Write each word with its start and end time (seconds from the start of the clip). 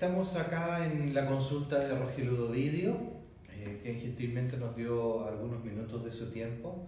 Estamos 0.00 0.34
acá 0.34 0.86
en 0.86 1.12
la 1.12 1.26
consulta 1.26 1.78
de 1.78 1.94
Rogelio 1.94 2.32
Dovidio, 2.32 2.96
eh, 3.52 3.80
que 3.82 3.92
gentilmente 3.92 4.56
nos 4.56 4.74
dio 4.74 5.28
algunos 5.28 5.62
minutos 5.62 6.02
de 6.02 6.10
su 6.10 6.30
tiempo. 6.30 6.86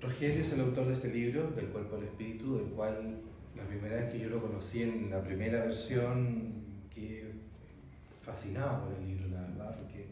Rogelio 0.00 0.42
es 0.42 0.52
el 0.52 0.62
autor 0.62 0.88
de 0.88 0.94
este 0.94 1.06
libro, 1.06 1.52
Del 1.52 1.66
cuerpo 1.66 1.94
al 1.94 2.02
espíritu, 2.02 2.56
del 2.58 2.66
cual 2.70 3.20
la 3.54 3.62
primera 3.62 3.94
vez 3.94 4.12
que 4.12 4.18
yo 4.18 4.28
lo 4.28 4.42
conocí 4.42 4.82
en 4.82 5.08
la 5.08 5.22
primera 5.22 5.66
versión, 5.66 6.64
que 6.92 7.30
fascinado 8.22 8.86
por 8.86 8.98
el 8.98 9.06
libro, 9.06 9.28
la 9.28 9.42
verdad, 9.42 9.76
porque 9.78 10.06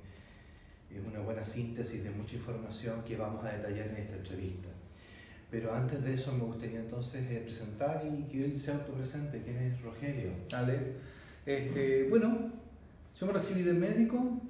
es 0.89 1.05
una 1.05 1.19
buena 1.19 1.43
síntesis 1.43 2.05
de 2.05 2.11
mucha 2.11 2.37
información 2.37 3.03
que 3.03 3.17
vamos 3.17 3.45
a 3.45 3.55
detallar 3.55 3.89
en 3.89 3.97
esta 3.97 4.19
entrevista. 4.19 4.69
Pero 5.51 5.75
antes 5.75 6.01
de 6.05 6.15
eso 6.15 6.33
me 6.33 6.45
gustaría 6.45 6.79
entonces 6.79 7.29
eh, 7.29 7.43
presentar 7.45 8.05
y 8.07 8.23
que 8.31 8.45
él 8.45 8.57
se 8.57 8.71
autopresente. 8.71 9.43
¿Quién 9.43 9.57
es 9.57 9.83
Rogelio? 9.83 10.31
Dale. 10.49 11.22
Este, 11.45 12.07
bueno, 12.09 12.53
yo 13.19 13.27
me 13.27 13.33
recibí 13.33 13.63
de 13.63 13.73
médico, 13.73 14.41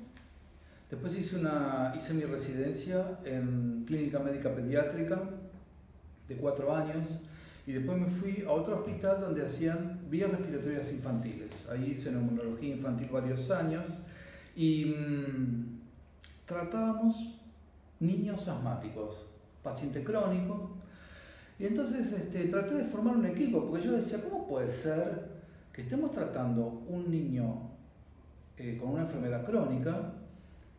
después 0.91 1.17
hice, 1.17 1.37
una, 1.37 1.95
mi 2.13 2.23
residencia 2.25 3.19
en 3.25 3.85
clínica 3.87 4.19
médica 4.19 4.55
pediátrica 4.55 5.23
de 6.29 6.37
cuatro 6.37 6.75
años 6.75 7.23
y 7.67 7.73
después 7.73 7.99
me 7.99 8.11
fui 8.11 8.45
a 8.47 8.51
otro 8.51 8.81
hospital 8.81 9.23
donde 9.23 9.43
hacían 9.43 10.01
vías 10.11 10.31
respiratorias 10.31 10.93
infantiles. 10.93 11.51
Ahí 11.71 11.93
hice 11.93 12.13
neumonología 12.13 12.75
infantil 12.75 13.09
varios 13.11 13.51
años 13.51 13.85
y 14.55 14.85
mmm, 14.85 15.81
tratábamos 16.45 17.39
niños 18.01 18.47
asmáticos, 18.49 19.17
paciente 19.63 20.05
crónico, 20.05 20.73
y 21.59 21.67
entonces 21.67 22.13
este, 22.13 22.49
traté 22.49 22.75
de 22.75 22.85
formar 22.85 23.17
un 23.17 23.25
equipo, 23.25 23.65
porque 23.67 23.87
yo 23.87 23.93
decía, 23.93 24.23
¿cómo 24.23 24.47
puede 24.47 24.69
ser 24.69 25.32
que 25.73 25.83
estemos 25.83 26.13
tratando 26.13 26.85
un 26.89 27.11
niño 27.11 27.71
eh, 28.57 28.77
con 28.81 28.91
una 28.91 29.03
enfermedad 29.03 29.45
crónica 29.45 30.13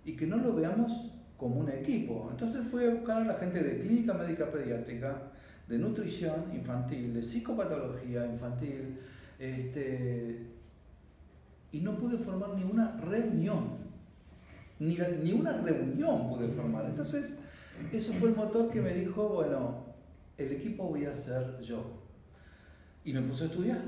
y 0.05 0.15
que 0.15 0.27
no 0.27 0.37
lo 0.37 0.53
veamos 0.53 1.11
como 1.37 1.59
un 1.61 1.69
equipo? 1.69 2.27
Entonces 2.31 2.65
fui 2.67 2.85
a 2.85 2.91
buscar 2.91 3.21
a 3.21 3.25
la 3.25 3.35
gente 3.35 3.63
de 3.63 3.81
clínica 3.81 4.13
médica 4.13 4.51
pediátrica, 4.51 5.31
de 5.67 5.77
nutrición 5.77 6.45
infantil, 6.53 7.13
de 7.13 7.23
psicopatología 7.23 8.25
infantil, 8.25 8.99
este, 9.39 10.45
y 11.71 11.79
no 11.79 11.97
pude 11.97 12.17
formar 12.17 12.49
ni 12.55 12.63
una 12.63 12.97
reunión, 12.97 13.77
ni, 14.79 14.97
ni 15.23 15.33
una 15.33 15.53
reunión 15.53 16.29
pude 16.29 16.49
formar. 16.49 16.85
Entonces, 16.85 17.41
eso 17.91 18.13
fue 18.13 18.29
el 18.29 18.35
motor 18.35 18.69
que 18.69 18.81
me 18.81 18.93
dijo, 18.93 19.29
bueno, 19.29 19.83
el 20.37 20.51
equipo 20.51 20.85
voy 20.85 21.05
a 21.05 21.13
ser 21.13 21.59
yo. 21.61 21.83
Y 23.03 23.13
me 23.13 23.21
puse 23.21 23.45
a 23.45 23.47
estudiar. 23.47 23.81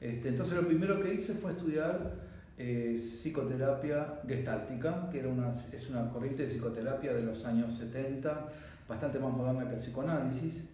Este, 0.00 0.30
entonces 0.30 0.56
lo 0.56 0.66
primero 0.66 1.00
que 1.00 1.14
hice 1.14 1.34
fue 1.34 1.52
estudiar 1.52 2.14
eh, 2.56 2.94
psicoterapia 2.96 4.20
gestáltica, 4.26 5.08
que 5.10 5.20
era 5.20 5.28
una, 5.28 5.50
es 5.50 5.90
una 5.90 6.10
corriente 6.10 6.44
de 6.44 6.48
psicoterapia 6.48 7.12
de 7.12 7.22
los 7.22 7.44
años 7.44 7.72
70, 7.74 8.48
bastante 8.88 9.18
más 9.18 9.32
moderna 9.32 9.68
que 9.68 9.74
el 9.74 9.80
psicoanálisis. 9.80 10.64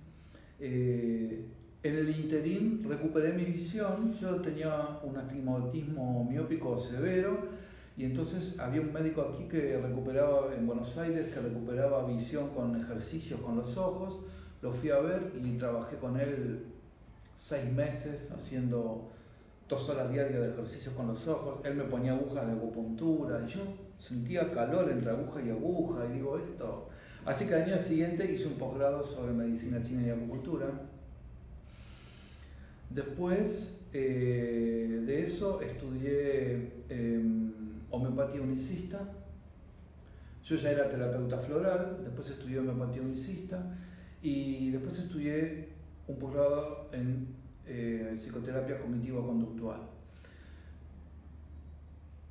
Eh, 0.61 1.45
en 1.83 1.95
el 1.95 2.09
interín 2.09 2.85
recuperé 2.89 3.33
mi 3.33 3.45
visión, 3.45 4.15
yo 4.19 4.37
tenía 4.37 4.99
un 5.03 5.17
astigmatismo 5.17 6.25
miópico 6.25 6.81
severo 6.81 7.49
y 7.97 8.05
entonces 8.05 8.59
había 8.59 8.81
un 8.81 8.93
médico 8.93 9.23
aquí 9.23 9.45
que 9.45 9.79
recuperaba 9.79 10.55
en 10.55 10.67
Buenos 10.67 10.97
Aires, 10.99 11.33
que 11.33 11.41
recuperaba 11.41 12.07
visión 12.07 12.51
con 12.51 12.81
ejercicios 12.81 13.41
con 13.41 13.57
los 13.57 13.77
ojos 13.77 14.21
lo 14.63 14.73
fui 14.73 14.91
a 14.91 14.99
ver 14.99 15.33
y 15.43 15.57
trabajé 15.59 15.97
con 15.97 16.19
él 16.19 16.65
seis 17.37 17.71
meses 17.73 18.29
haciendo 18.33 19.11
dos 19.69 19.89
horas 19.89 20.11
diarias 20.11 20.41
de 20.41 20.51
ejercicios 20.51 20.95
con 20.95 21.09
los 21.09 21.27
ojos. 21.27 21.61
Él 21.65 21.75
me 21.75 21.85
ponía 21.85 22.13
agujas 22.13 22.47
de 22.47 22.53
acupuntura 22.53 23.45
y 23.47 23.53
yo 23.53 23.61
sentía 23.99 24.51
calor 24.51 24.91
entre 24.91 25.11
aguja 25.11 25.43
y 25.43 25.51
aguja 25.51 26.07
y 26.09 26.15
digo 26.15 26.39
esto. 26.39 26.89
Así 27.25 27.47
que 27.47 27.55
al 27.55 27.63
año 27.63 27.79
siguiente 27.79 28.31
hice 28.31 28.47
un 28.47 28.55
posgrado 28.55 29.05
sobre 29.05 29.33
medicina 29.33 29.83
china 29.83 30.07
y 30.07 30.11
acupuntura. 30.11 30.67
Después 32.91 33.81
eh, 33.93 35.03
de 35.05 35.23
eso 35.25 35.61
estudié 35.61 36.71
em, 36.89 37.53
homeopatía 37.91 38.43
unicista. 38.43 39.01
Yo 40.45 40.55
ya 40.55 40.71
era 40.71 40.89
terapeuta 40.89 41.39
floral, 41.39 41.99
después 42.05 42.31
estudié 42.31 42.61
homeopatía 42.61 43.03
unicista 43.03 43.61
y 44.23 44.71
después 44.71 44.99
estudié 45.01 45.71
un 46.07 46.19
posgrado 46.21 46.89
en 46.93 47.35
eh, 47.67 48.15
psicoterapia 48.17 48.79
cognitivo-conductual. 48.81 49.81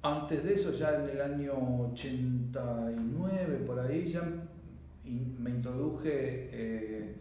Antes 0.01 0.43
de 0.43 0.53
eso, 0.53 0.73
ya 0.73 1.03
en 1.03 1.09
el 1.09 1.21
año 1.21 1.53
89, 1.91 3.63
por 3.65 3.79
ahí, 3.79 4.11
ya 4.11 4.23
me 5.03 5.49
introduje 5.49 6.49
eh, 6.51 7.15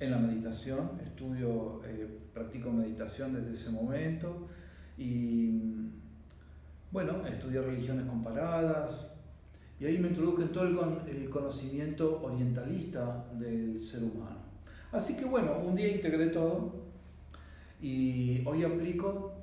en 0.00 0.10
la 0.10 0.18
meditación, 0.18 0.92
estudio, 1.04 1.82
eh, 1.84 2.08
practico 2.32 2.70
meditación 2.70 3.34
desde 3.34 3.52
ese 3.52 3.70
momento 3.70 4.48
y 4.96 5.60
bueno, 6.92 7.26
estudié 7.26 7.60
religiones 7.60 8.06
comparadas, 8.06 9.10
y 9.80 9.86
ahí 9.86 9.98
me 9.98 10.08
introduje 10.08 10.44
en 10.44 10.52
todo 10.52 10.64
el, 11.06 11.28
conocimiento 11.28 12.22
orientalista 12.22 13.26
del 13.32 13.82
ser 13.82 14.04
humano. 14.04 14.38
Así 14.92 15.16
que 15.16 15.24
bueno, 15.24 15.58
un 15.58 15.74
día 15.74 15.88
integré 15.88 16.28
todo 16.28 16.83
y 17.84 18.42
hoy 18.46 18.64
aplico 18.64 19.34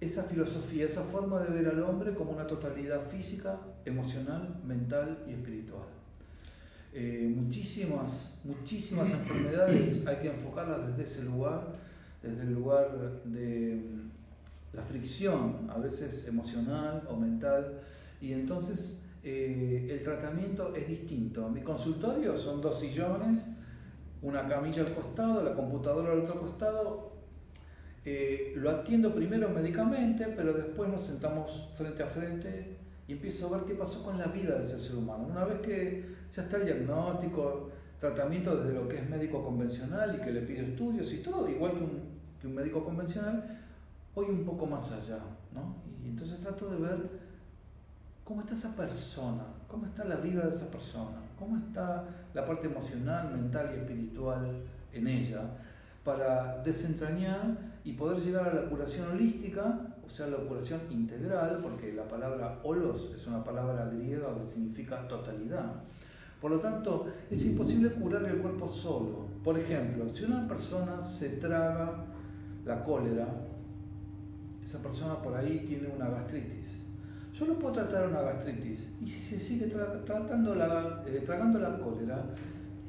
esa 0.00 0.22
filosofía, 0.22 0.86
esa 0.86 1.02
forma 1.02 1.40
de 1.42 1.50
ver 1.50 1.66
al 1.66 1.82
hombre 1.82 2.14
como 2.14 2.30
una 2.30 2.46
totalidad 2.46 3.08
física, 3.08 3.58
emocional, 3.84 4.60
mental 4.64 5.18
y 5.26 5.32
espiritual. 5.32 5.88
Eh, 6.94 7.32
muchísimas, 7.34 8.30
muchísimas 8.44 9.10
enfermedades 9.10 10.06
hay 10.06 10.16
que 10.18 10.30
enfocarlas 10.30 10.86
desde 10.86 11.02
ese 11.02 11.24
lugar, 11.24 11.66
desde 12.22 12.42
el 12.42 12.52
lugar 12.54 13.20
de 13.24 13.74
mm, 13.74 14.76
la 14.76 14.82
fricción, 14.82 15.68
a 15.68 15.78
veces 15.78 16.28
emocional 16.28 17.02
o 17.08 17.16
mental, 17.16 17.80
y 18.20 18.34
entonces 18.34 19.00
eh, 19.24 19.88
el 19.90 20.00
tratamiento 20.00 20.72
es 20.76 20.86
distinto. 20.86 21.48
Mi 21.48 21.62
consultorio 21.62 22.36
son 22.36 22.60
dos 22.60 22.78
sillones, 22.78 23.40
una 24.22 24.46
camilla 24.46 24.82
al 24.82 24.94
costado, 24.94 25.42
la 25.42 25.54
computadora 25.54 26.12
al 26.12 26.20
otro 26.20 26.40
costado. 26.40 27.11
Eh, 28.04 28.54
lo 28.56 28.70
atiendo 28.70 29.14
primero 29.14 29.48
médicamente, 29.48 30.26
pero 30.36 30.52
después 30.52 30.90
nos 30.90 31.02
sentamos 31.02 31.70
frente 31.76 32.02
a 32.02 32.06
frente 32.06 32.76
y 33.06 33.12
empiezo 33.12 33.46
a 33.46 33.58
ver 33.58 33.66
qué 33.66 33.74
pasó 33.74 34.02
con 34.04 34.18
la 34.18 34.26
vida 34.26 34.58
de 34.58 34.64
ese 34.64 34.80
ser 34.80 34.96
humano. 34.96 35.28
Una 35.30 35.44
vez 35.44 35.60
que 35.60 36.04
ya 36.34 36.42
está 36.42 36.56
el 36.56 36.64
diagnóstico, 36.64 37.70
tratamiento 38.00 38.56
desde 38.56 38.74
lo 38.74 38.88
que 38.88 38.98
es 38.98 39.08
médico 39.08 39.44
convencional 39.44 40.16
y 40.16 40.24
que 40.24 40.32
le 40.32 40.40
pido 40.40 40.62
estudios 40.62 41.12
y 41.12 41.18
todo, 41.18 41.48
igual 41.48 41.72
que 41.72 41.84
un, 41.84 42.00
que 42.40 42.46
un 42.48 42.54
médico 42.56 42.84
convencional, 42.84 43.60
voy 44.14 44.26
un 44.26 44.44
poco 44.44 44.66
más 44.66 44.90
allá. 44.90 45.18
¿no? 45.54 45.76
Y 46.04 46.08
entonces 46.08 46.40
trato 46.40 46.70
de 46.70 46.78
ver 46.78 46.98
cómo 48.24 48.40
está 48.40 48.54
esa 48.54 48.74
persona, 48.76 49.44
cómo 49.68 49.86
está 49.86 50.04
la 50.04 50.16
vida 50.16 50.46
de 50.46 50.54
esa 50.56 50.68
persona, 50.70 51.18
cómo 51.38 51.58
está 51.58 52.04
la 52.34 52.46
parte 52.46 52.66
emocional, 52.66 53.30
mental 53.30 53.70
y 53.76 53.80
espiritual 53.80 54.62
en 54.92 55.06
ella, 55.06 55.42
para 56.04 56.60
desentrañar 56.62 57.71
y 57.84 57.92
poder 57.92 58.20
llegar 58.20 58.48
a 58.48 58.54
la 58.54 58.68
curación 58.68 59.10
holística, 59.10 59.94
o 60.04 60.08
sea, 60.08 60.26
la 60.26 60.38
curación 60.38 60.80
integral, 60.90 61.60
porque 61.62 61.92
la 61.92 62.06
palabra 62.06 62.60
holos 62.62 63.12
es 63.14 63.26
una 63.26 63.42
palabra 63.42 63.86
griega 63.86 64.28
que 64.40 64.48
significa 64.48 65.06
totalidad. 65.08 65.82
Por 66.40 66.50
lo 66.50 66.60
tanto, 66.60 67.06
es 67.30 67.44
imposible 67.44 67.90
curar 67.92 68.24
el 68.24 68.38
cuerpo 68.38 68.68
solo. 68.68 69.26
Por 69.44 69.58
ejemplo, 69.58 70.08
si 70.08 70.24
una 70.24 70.46
persona 70.48 71.02
se 71.02 71.36
traga 71.36 72.04
la 72.64 72.84
cólera, 72.84 73.28
esa 74.62 74.78
persona 74.78 75.20
por 75.22 75.34
ahí 75.36 75.64
tiene 75.66 75.88
una 75.88 76.08
gastritis 76.08 76.82
yo 77.42 77.46
no 77.46 77.58
puedo 77.58 77.74
tratar 77.74 78.08
una 78.08 78.22
gastritis. 78.22 78.86
Y 79.00 79.06
si 79.06 79.20
se 79.20 79.40
sigue 79.40 79.66
tratando 79.66 80.54
la, 80.54 81.02
eh, 81.06 81.22
tragando 81.24 81.58
la 81.58 81.78
cólera, 81.78 82.24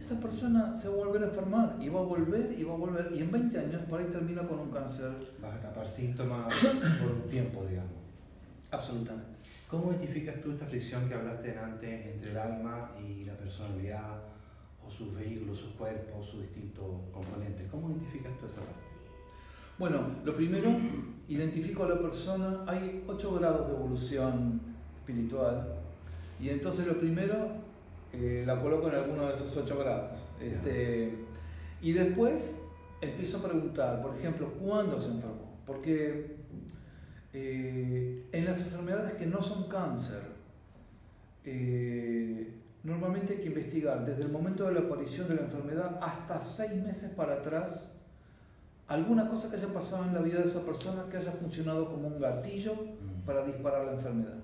esa 0.04 0.20
persona 0.20 0.76
se 0.76 0.90
va 0.90 0.96
a 0.96 0.98
volver 0.98 1.24
a 1.24 1.28
enfermar 1.28 1.78
y 1.80 1.88
va 1.88 2.02
a 2.02 2.04
volver 2.04 2.56
y 2.58 2.64
va 2.64 2.74
a 2.74 2.78
volver. 2.78 3.10
Y 3.14 3.20
en 3.20 3.32
20 3.32 3.58
años 3.58 3.82
por 3.90 4.02
ahí 4.02 4.08
termina 4.08 4.46
con 4.46 4.60
un 4.60 4.70
cáncer. 4.70 5.12
Vas 5.42 5.56
a 5.56 5.60
tapar 5.62 5.88
síntomas 5.88 6.54
por 7.02 7.12
un 7.12 7.22
tiempo, 7.30 7.64
digamos. 7.64 7.94
Absolutamente. 8.70 9.32
¿Cómo 9.70 9.92
identificas 9.92 10.42
tú 10.42 10.52
esta 10.52 10.66
fricción 10.66 11.08
que 11.08 11.16
hablaste 11.16 11.58
antes 11.58 12.06
entre 12.06 12.32
el 12.32 12.38
alma 12.38 12.92
y 13.02 13.24
la 13.24 13.34
personalidad, 13.34 14.20
o 14.86 14.92
sus 14.92 15.16
vehículos, 15.16 15.60
sus 15.60 15.72
cuerpos, 15.72 16.28
sus 16.28 16.42
distintos 16.42 16.86
componentes? 17.14 17.66
¿Cómo 17.72 17.90
identificas 17.90 18.38
tú 18.40 18.46
esa 18.48 18.60
parte? 18.60 18.84
Bueno, 19.80 20.02
lo 20.26 20.36
primero, 20.36 20.70
identifico 21.30 21.86
a 21.86 21.90
la 21.90 22.00
persona, 22.00 22.64
hay 22.68 23.04
ocho 23.08 23.36
grados 23.36 23.70
de 23.70 23.74
evolución 23.74 24.60
espiritual, 24.98 25.76
y 26.42 26.50
entonces 26.50 26.86
lo 26.86 27.00
primero, 27.00 27.63
eh, 28.14 28.44
la 28.46 28.62
coloco 28.62 28.88
en 28.90 28.96
alguno 28.96 29.28
de 29.28 29.34
esos 29.34 29.56
ocho 29.58 29.78
grados. 29.78 30.20
Este, 30.42 31.14
y 31.82 31.92
después 31.92 32.56
empiezo 33.02 33.38
a 33.38 33.44
preguntar, 33.44 34.02
por 34.02 34.16
ejemplo, 34.18 34.54
¿cuándo 34.60 35.00
se 35.00 35.08
enfermó? 35.08 35.58
Porque 35.66 36.38
eh, 37.34 38.26
en 38.32 38.46
las 38.46 38.60
enfermedades 38.62 39.14
que 39.14 39.26
no 39.26 39.42
son 39.42 39.68
cáncer, 39.68 40.22
eh, 41.46 42.54
normalmente 42.84 43.34
hay 43.34 43.40
que 43.40 43.48
investigar 43.48 44.06
desde 44.06 44.24
el 44.24 44.30
momento 44.32 44.66
de 44.66 44.74
la 44.74 44.82
aparición 44.82 45.28
de 45.28 45.36
la 45.36 45.42
enfermedad 45.42 46.00
hasta 46.02 46.40
seis 46.40 46.74
meses 46.84 47.12
para 47.12 47.34
atrás 47.36 47.90
alguna 48.88 49.30
cosa 49.30 49.50
que 49.50 49.56
haya 49.56 49.74
pasado 49.74 50.06
en 50.06 50.14
la 50.14 50.22
vida 50.22 50.40
de 50.40 50.46
esa 50.46 50.66
persona 50.66 51.06
que 51.10 51.18
haya 51.18 51.32
funcionado 51.32 51.90
como 51.90 52.10
un 52.10 52.20
gatillo 52.20 52.74
Mm. 52.74 53.26
para 53.26 53.46
disparar 53.46 53.86
la 53.86 53.94
enfermedad. 53.94 54.43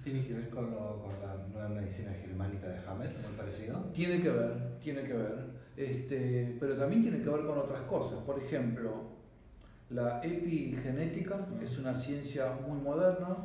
¿Eso 0.00 0.04
tiene 0.04 0.26
que 0.26 0.32
ver 0.34 0.48
con, 0.48 0.70
lo- 0.70 1.02
con 1.02 1.12
la 1.20 1.36
nueva 1.52 1.68
medicina 1.68 2.10
germánica 2.12 2.68
de 2.68 2.78
Hammett, 2.86 3.12
muy 3.22 3.32
parecido? 3.36 3.80
Tiene 3.92 4.22
que 4.22 4.30
ver, 4.30 4.78
tiene 4.82 5.02
que 5.02 5.12
ver, 5.12 5.34
este, 5.76 6.56
pero 6.58 6.76
también 6.76 7.02
tiene 7.02 7.18
que 7.22 7.28
ver 7.28 7.44
con 7.44 7.58
otras 7.58 7.82
cosas. 7.82 8.18
Por 8.20 8.42
ejemplo, 8.42 9.02
la 9.90 10.22
epigenética 10.24 11.46
es 11.62 11.76
una 11.78 11.94
ciencia 11.96 12.52
muy 12.66 12.78
moderna. 12.80 13.36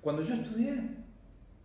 Cuando 0.00 0.22
yo 0.22 0.34
estudié, 0.34 0.82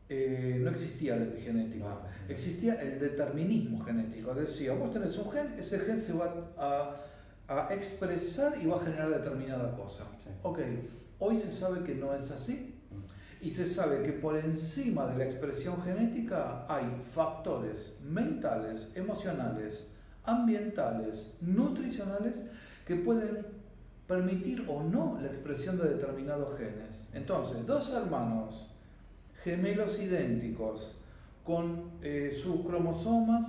eh, 0.09 0.59
no 0.63 0.69
existía 0.69 1.15
la 1.15 1.23
epigenética, 1.23 1.85
No. 1.85 1.99
existía 2.29 2.75
el 2.75 2.99
determinismo 2.99 3.83
genético. 3.83 4.33
Decía, 4.35 4.73
vos 4.73 4.93
tenés 4.93 5.17
un 5.17 5.31
gen, 5.31 5.55
ese 5.57 5.79
gen 5.79 5.99
se 5.99 6.13
va 6.13 6.51
a, 6.57 6.95
a 7.47 7.73
expresar 7.73 8.61
y 8.61 8.67
va 8.67 8.77
a 8.77 8.85
generar 8.85 9.09
determinada 9.09 9.75
cosa. 9.75 10.03
Sí. 10.23 10.29
Ok, 10.43 10.59
hoy 11.19 11.39
se 11.39 11.51
sabe 11.51 11.83
que 11.83 11.95
no 11.95 12.13
es 12.13 12.29
así. 12.31 12.75
Y 13.41 13.51
se 13.51 13.67
sabe 13.67 14.03
que 14.03 14.11
por 14.11 14.35
encima 14.37 15.07
de 15.07 15.17
la 15.17 15.25
expresión 15.25 15.81
genética 15.83 16.65
hay 16.67 16.85
factores 17.13 17.95
mentales, 18.03 18.91
emocionales, 18.95 19.87
ambientales, 20.25 21.33
nutricionales 21.39 22.35
que 22.85 22.95
pueden 22.95 23.45
permitir 24.07 24.65
o 24.67 24.83
no 24.83 25.19
la 25.21 25.27
expresión 25.27 25.77
de 25.77 25.89
determinados 25.89 26.57
genes. 26.57 27.07
Entonces, 27.13 27.65
dos 27.65 27.91
hermanos 27.91 28.71
gemelos 29.43 29.99
idénticos 29.99 30.95
con 31.43 31.91
eh, 32.01 32.37
sus 32.43 32.65
cromosomas 32.65 33.45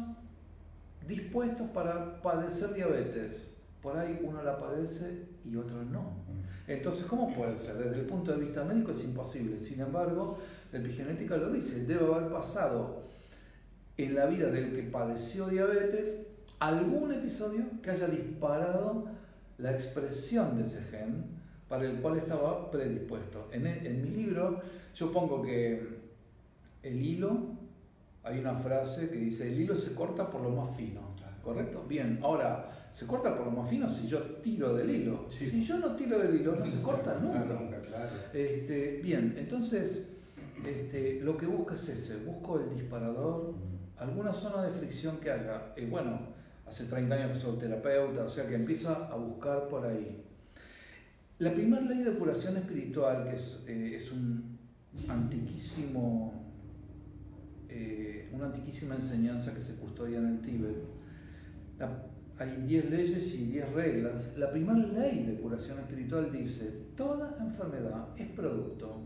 dispuestos 1.07 1.69
para 1.71 2.21
padecer 2.23 2.75
diabetes. 2.75 3.53
Por 3.83 3.97
ahí 3.97 4.21
uno 4.23 4.43
la 4.43 4.59
padece 4.59 5.27
y 5.45 5.57
otro 5.57 5.83
no. 5.85 6.13
Entonces, 6.71 7.05
¿cómo 7.07 7.35
puede 7.35 7.57
ser? 7.57 7.75
Desde 7.79 7.99
el 7.99 8.07
punto 8.07 8.31
de 8.31 8.39
vista 8.39 8.63
médico 8.63 8.93
es 8.93 9.03
imposible. 9.03 9.59
Sin 9.59 9.81
embargo, 9.81 10.39
la 10.71 10.79
epigenética 10.79 11.37
lo 11.37 11.51
dice, 11.51 11.85
debe 11.85 12.15
haber 12.15 12.31
pasado 12.31 13.03
en 13.97 14.15
la 14.15 14.27
vida 14.27 14.51
del 14.51 14.77
que 14.77 14.85
padeció 14.85 15.49
diabetes 15.49 16.21
algún 16.61 17.13
episodio 17.13 17.65
que 17.83 17.91
haya 17.91 18.07
disparado 18.07 19.07
la 19.59 19.73
expresión 19.73 20.59
de 20.59 20.65
ese 20.65 20.81
gen 20.83 21.25
para 21.69 21.91
el 21.91 22.01
cual 22.01 22.19
estaba 22.19 22.71
predispuesto. 22.71 23.49
En, 23.51 24.03
mi 24.03 24.11
libro 24.11 24.61
yo 24.95 25.11
pongo 25.11 25.43
que 25.43 25.99
el 26.85 27.03
hilo, 27.03 27.37
hay 28.23 28.39
una 28.39 28.55
frase 28.55 29.11
que 29.11 29.17
dice, 29.17 29.49
el 29.49 29.61
hilo 29.61 29.75
se 29.75 29.93
corta 29.93 30.31
por 30.31 30.43
lo 30.43 30.51
más 30.51 30.77
fino, 30.77 31.01
¿correcto? 31.43 31.85
Bien, 31.89 32.21
ahora, 32.23 32.80
se 32.93 33.07
corta 33.07 33.37
por 33.37 33.47
lo 33.47 33.53
más 33.53 33.71
fino 33.71 33.89
si 33.89 34.09
yo 34.09 34.21
tiro 34.43 34.75
del 34.75 34.91
hilo. 34.91 35.27
Sí. 35.31 35.47
Si 35.51 35.65
yo 35.65 35.79
no 35.79 35.95
tiro 35.95 36.19
del 36.19 36.41
hilo, 36.41 36.57
no 36.57 36.67
se 36.67 36.81
corta 36.81 37.19
nunca. 37.21 37.45
nunca, 37.45 37.81
claro. 37.81 38.11
Este, 38.33 39.01
bien, 39.03 39.35
entonces 39.39 40.09
este, 40.67 41.21
lo 41.23 41.37
que 41.37 41.47
busco 41.47 41.75
es 41.75 41.89
ese, 41.89 42.25
busco 42.25 42.61
el 42.61 42.71
disparador, 42.75 43.55
alguna 43.97 44.33
zona 44.33 44.63
de 44.65 44.73
fricción 44.73 45.19
que 45.19 45.31
haya. 45.31 45.73
Eh, 45.77 45.87
bueno, 45.91 46.19
hace 46.67 46.85
30 46.85 47.15
años 47.15 47.33
que 47.33 47.39
soy 47.39 47.59
terapeuta, 47.59 48.25
o 48.25 48.29
sea 48.29 48.47
que 48.47 48.55
empiezo 48.55 48.91
a 48.91 49.15
buscar 49.17 49.69
por 49.69 49.87
ahí. 49.87 50.25
La 51.39 51.55
primera 51.55 51.81
ley 51.83 52.03
de 52.03 52.13
curación 52.19 52.57
espiritual, 52.59 53.29
que 53.29 53.37
es, 53.37 53.61
eh, 53.67 53.95
es 53.97 54.13
un 54.13 54.59
antiquísimo, 55.09 56.35
eh, 57.69 58.29
una 58.33 58.47
antiquísima 58.47 58.97
enseñanza 58.97 59.55
que 59.55 59.63
se 59.63 59.75
custodia 59.77 60.19
en 60.19 60.27
el 60.27 60.41
Tíbet, 60.41 60.77
la- 61.79 62.05
hay 62.41 62.57
10 62.67 62.91
leyes 62.91 63.35
y 63.35 63.45
10 63.47 63.73
reglas. 63.75 64.33
La 64.37 64.51
primera 64.51 64.79
ley 64.79 65.25
de 65.25 65.35
curación 65.41 65.79
espiritual 65.79 66.33
dice, 66.33 66.73
toda 66.97 67.37
enfermedad 67.41 68.09
es 68.17 68.29
producto 68.31 68.97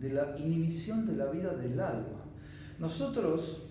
de 0.00 0.10
la 0.14 0.34
inhibición 0.38 1.06
de 1.06 1.12
la 1.16 1.26
vida 1.26 1.54
del 1.54 1.78
alma. 1.78 2.24
Nosotros, 2.78 3.66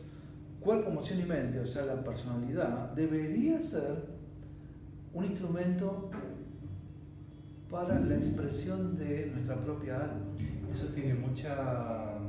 cuerpo, 0.59 0.91
emoción 0.91 1.19
y 1.21 1.25
mente, 1.25 1.59
o 1.59 1.65
sea, 1.65 1.85
la 1.85 2.03
personalidad, 2.03 2.91
debería 2.93 3.59
ser 3.61 4.05
un 5.13 5.25
instrumento 5.25 6.11
para 7.69 7.99
la 7.99 8.15
expresión 8.15 8.97
de 8.97 9.27
nuestra 9.33 9.55
propia 9.55 9.95
alma. 9.95 10.25
Eso 10.71 10.85
tiene 10.87 11.15
mucha. 11.15 12.19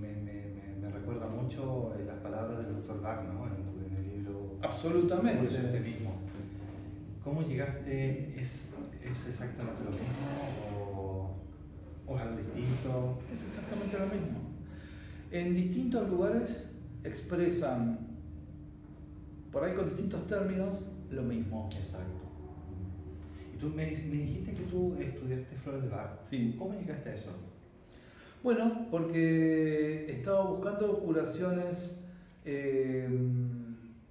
Me, 0.00 0.12
me- 0.14 0.76
me- 0.80 0.90
recuerda 0.92 1.26
mucho 1.26 1.92
eh, 1.98 2.04
las 2.06 2.18
palabras 2.18 2.58
del 2.58 2.74
doctor 2.76 3.00
Bach, 3.00 3.24
¿no? 3.24 3.46
En 3.46 3.96
el 3.96 4.16
libro. 4.18 4.56
Absolutamente. 4.62 5.40
¿Cómo 7.24 7.42
llegaste? 7.42 8.34
¿Es, 8.40 8.72
es 9.04 9.28
exactamente 9.28 9.84
lo 9.84 9.90
mismo 9.90 10.96
o, 10.96 11.36
o 12.06 12.16
es 12.16 12.22
algo 12.22 12.38
distinto? 12.38 13.18
Es 13.32 13.44
exactamente 13.44 13.98
lo 13.98 14.06
mismo. 14.06 14.38
En 15.30 15.54
distintos 15.54 16.08
lugares 16.08 16.70
expresan, 17.04 17.98
por 19.52 19.64
ahí 19.64 19.74
con 19.74 19.86
distintos 19.86 20.26
términos, 20.26 20.78
lo 21.10 21.22
mismo. 21.22 21.68
Exacto. 21.76 22.20
Y 23.54 23.58
tú 23.58 23.68
me, 23.68 23.84
me 23.84 24.16
dijiste 24.16 24.54
que 24.54 24.64
tú 24.64 24.96
estudiaste 24.98 25.56
flores 25.56 25.82
de 25.82 25.88
Bach. 25.88 26.24
Sí. 26.24 26.56
¿Cómo 26.58 26.72
llegaste 26.72 27.10
a 27.10 27.14
eso? 27.14 27.30
Bueno, 28.42 28.86
porque 28.90 30.10
estaba 30.10 30.44
buscando 30.46 30.98
curaciones 31.00 32.02
eh, 32.46 33.06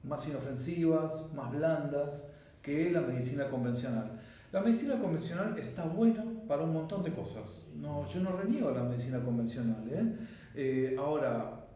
más 0.04 0.28
inofensivas, 0.28 1.34
más 1.34 1.52
blandas 1.52 2.29
que 2.62 2.92
la 2.92 3.02
medicina 3.02 3.50
convencional. 3.50 4.20
La 4.52 4.62
medicina 4.62 5.00
convencional 5.00 5.58
está 5.60 5.86
buena 5.86 6.26
para 6.48 6.64
un 6.64 6.74
montón 6.74 7.04
de 7.04 7.14
cosas. 7.14 7.68
No, 7.76 8.08
yo 8.08 8.20
no 8.22 8.36
reniego 8.36 8.72
la 8.72 8.84
medicina 8.84 9.20
convencional. 9.20 9.88
¿eh? 9.90 10.16
Eh, 10.56 10.96
ahora, 10.98 11.68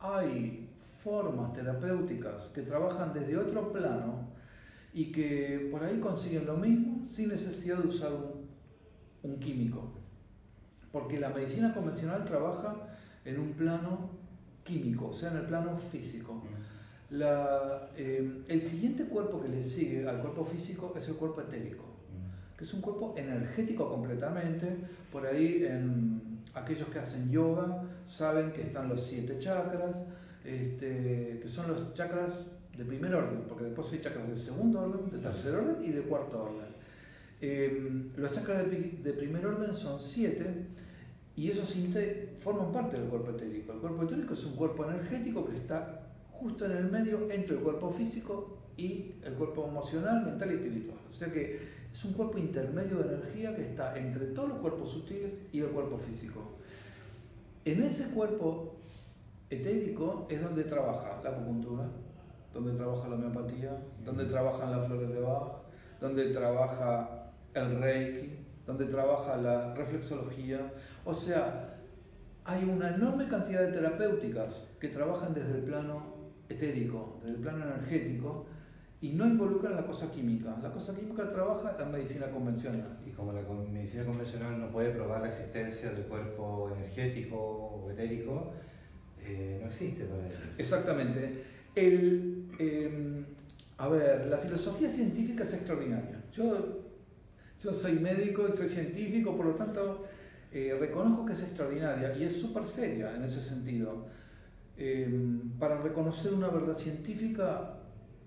hay 0.00 0.68
formas 1.02 1.52
terapéuticas 1.52 2.48
que 2.54 2.62
trabajan 2.62 3.12
desde 3.12 3.38
otro 3.38 3.72
plano 3.72 4.28
y 4.92 5.12
que 5.12 5.68
por 5.70 5.84
ahí 5.84 6.00
consiguen 6.00 6.46
lo 6.46 6.56
mismo 6.56 7.04
sin 7.04 7.28
necesidad 7.28 7.78
de 7.78 7.88
usar 7.88 8.12
un 9.22 9.38
químico. 9.38 9.92
Porque 10.90 11.20
la 11.20 11.28
medicina 11.28 11.72
convencional 11.72 12.24
trabaja 12.24 12.74
en 13.24 13.38
un 13.38 13.52
plano 13.52 14.10
químico, 14.64 15.08
o 15.08 15.14
sea, 15.14 15.30
en 15.30 15.36
el 15.38 15.44
plano 15.44 15.76
físico. 15.76 16.42
La, 17.10 17.88
eh, 17.96 18.42
el 18.48 18.62
siguiente 18.62 19.04
cuerpo 19.04 19.40
que 19.40 19.48
le 19.48 19.62
sigue 19.62 20.08
al 20.08 20.20
cuerpo 20.20 20.44
físico 20.44 20.92
es 20.96 21.08
el 21.08 21.14
cuerpo 21.14 21.40
etérico, 21.40 21.84
que 22.56 22.64
es 22.64 22.74
un 22.74 22.80
cuerpo 22.80 23.14
energético 23.16 23.88
completamente. 23.88 24.76
Por 25.12 25.24
ahí, 25.24 25.64
en 25.64 26.40
aquellos 26.54 26.88
que 26.88 26.98
hacen 26.98 27.30
yoga 27.30 27.82
saben 28.04 28.52
que 28.52 28.62
están 28.62 28.88
los 28.88 29.02
siete 29.02 29.38
chakras, 29.38 30.04
este, 30.44 31.38
que 31.40 31.48
son 31.48 31.68
los 31.68 31.94
chakras 31.94 32.46
de 32.76 32.84
primer 32.84 33.14
orden, 33.14 33.44
porque 33.48 33.64
después 33.64 33.92
hay 33.92 34.00
chakras 34.00 34.28
de 34.28 34.36
segundo 34.36 34.80
orden, 34.80 35.10
de 35.10 35.18
tercer 35.18 35.54
orden 35.54 35.84
y 35.84 35.92
de 35.92 36.02
cuarto 36.02 36.42
orden. 36.42 36.74
Eh, 37.40 38.10
los 38.16 38.32
chakras 38.32 38.68
de, 38.70 38.98
de 39.02 39.12
primer 39.12 39.46
orden 39.46 39.74
son 39.74 40.00
siete 40.00 40.66
y 41.36 41.50
esos 41.50 41.74
forman 42.40 42.72
parte 42.72 42.98
del 42.98 43.08
cuerpo 43.08 43.30
etérico. 43.30 43.72
El 43.74 43.78
cuerpo 43.78 44.04
etérico 44.04 44.34
es 44.34 44.44
un 44.44 44.56
cuerpo 44.56 44.84
energético 44.88 45.46
que 45.46 45.56
está 45.56 46.02
justo 46.40 46.66
en 46.66 46.72
el 46.72 46.90
medio 46.90 47.30
entre 47.30 47.56
el 47.56 47.62
cuerpo 47.62 47.90
físico 47.90 48.58
y 48.76 49.14
el 49.22 49.34
cuerpo 49.34 49.66
emocional, 49.66 50.24
mental 50.24 50.50
y 50.50 50.54
espiritual. 50.54 50.98
O 51.10 51.14
sea 51.14 51.32
que 51.32 51.60
es 51.92 52.04
un 52.04 52.12
cuerpo 52.12 52.38
intermedio 52.38 52.98
de 52.98 53.14
energía 53.14 53.54
que 53.56 53.62
está 53.62 53.96
entre 53.96 54.26
todos 54.26 54.50
los 54.50 54.58
cuerpos 54.58 54.90
sutiles 54.90 55.40
y 55.52 55.60
el 55.60 55.68
cuerpo 55.68 55.98
físico. 55.98 56.40
En 57.64 57.82
ese 57.82 58.10
cuerpo 58.10 58.76
etérico 59.48 60.26
es 60.28 60.42
donde 60.42 60.64
trabaja 60.64 61.20
la 61.22 61.30
acupuntura, 61.30 61.84
donde 62.52 62.72
trabaja 62.72 63.08
la 63.08 63.14
homeopatía, 63.16 63.78
donde 64.04 64.26
trabajan 64.26 64.70
las 64.70 64.86
flores 64.86 65.08
de 65.08 65.20
Bach, 65.20 65.52
donde 66.00 66.30
trabaja 66.30 67.32
el 67.54 67.80
Reiki, 67.80 68.38
donde 68.66 68.86
trabaja 68.86 69.36
la 69.36 69.74
reflexología. 69.74 70.72
O 71.04 71.14
sea, 71.14 71.78
hay 72.44 72.64
una 72.64 72.94
enorme 72.94 73.26
cantidad 73.28 73.62
de 73.62 73.72
terapéuticas 73.72 74.74
que 74.78 74.88
trabajan 74.88 75.34
desde 75.34 75.52
el 75.52 75.64
plano 75.64 76.15
etérico, 76.48 77.18
desde 77.22 77.36
el 77.36 77.42
plano 77.42 77.64
energético, 77.64 78.46
y 79.00 79.10
no 79.10 79.26
involucran 79.26 79.76
la 79.76 79.86
cosa 79.86 80.10
química. 80.12 80.56
La 80.62 80.70
cosa 80.72 80.94
química 80.94 81.28
trabaja 81.28 81.76
la 81.78 81.84
medicina 81.86 82.30
convencional. 82.30 82.98
Y 83.06 83.10
como 83.10 83.32
la 83.32 83.42
medicina 83.42 84.04
convencional 84.04 84.58
no 84.58 84.70
puede 84.70 84.90
probar 84.90 85.20
la 85.22 85.28
existencia 85.28 85.90
del 85.90 86.04
cuerpo 86.04 86.70
energético 86.76 87.36
o 87.36 87.90
etérico, 87.90 88.52
eh, 89.22 89.58
no 89.60 89.68
existe 89.68 90.04
para 90.04 90.26
ellos. 90.26 90.40
Exactamente. 90.56 91.44
El, 91.74 92.48
eh, 92.58 93.24
a 93.78 93.88
ver, 93.88 94.26
la 94.28 94.38
filosofía 94.38 94.88
científica 94.88 95.44
es 95.44 95.52
extraordinaria. 95.54 96.22
Yo 96.32 96.82
Yo 97.62 97.72
soy 97.72 97.98
médico 97.98 98.46
y 98.52 98.56
soy 98.56 98.68
científico, 98.68 99.34
por 99.36 99.46
lo 99.46 99.54
tanto, 99.54 100.04
eh, 100.52 100.76
reconozco 100.78 101.24
que 101.26 101.32
es 101.32 101.42
extraordinaria 101.42 102.14
y 102.16 102.24
es 102.24 102.40
súper 102.40 102.66
seria 102.66 103.16
en 103.16 103.24
ese 103.24 103.42
sentido. 103.42 104.06
Eh, 104.78 105.08
para 105.58 105.80
reconocer 105.80 106.34
una 106.34 106.48
verdad 106.48 106.74
científica 106.74 107.76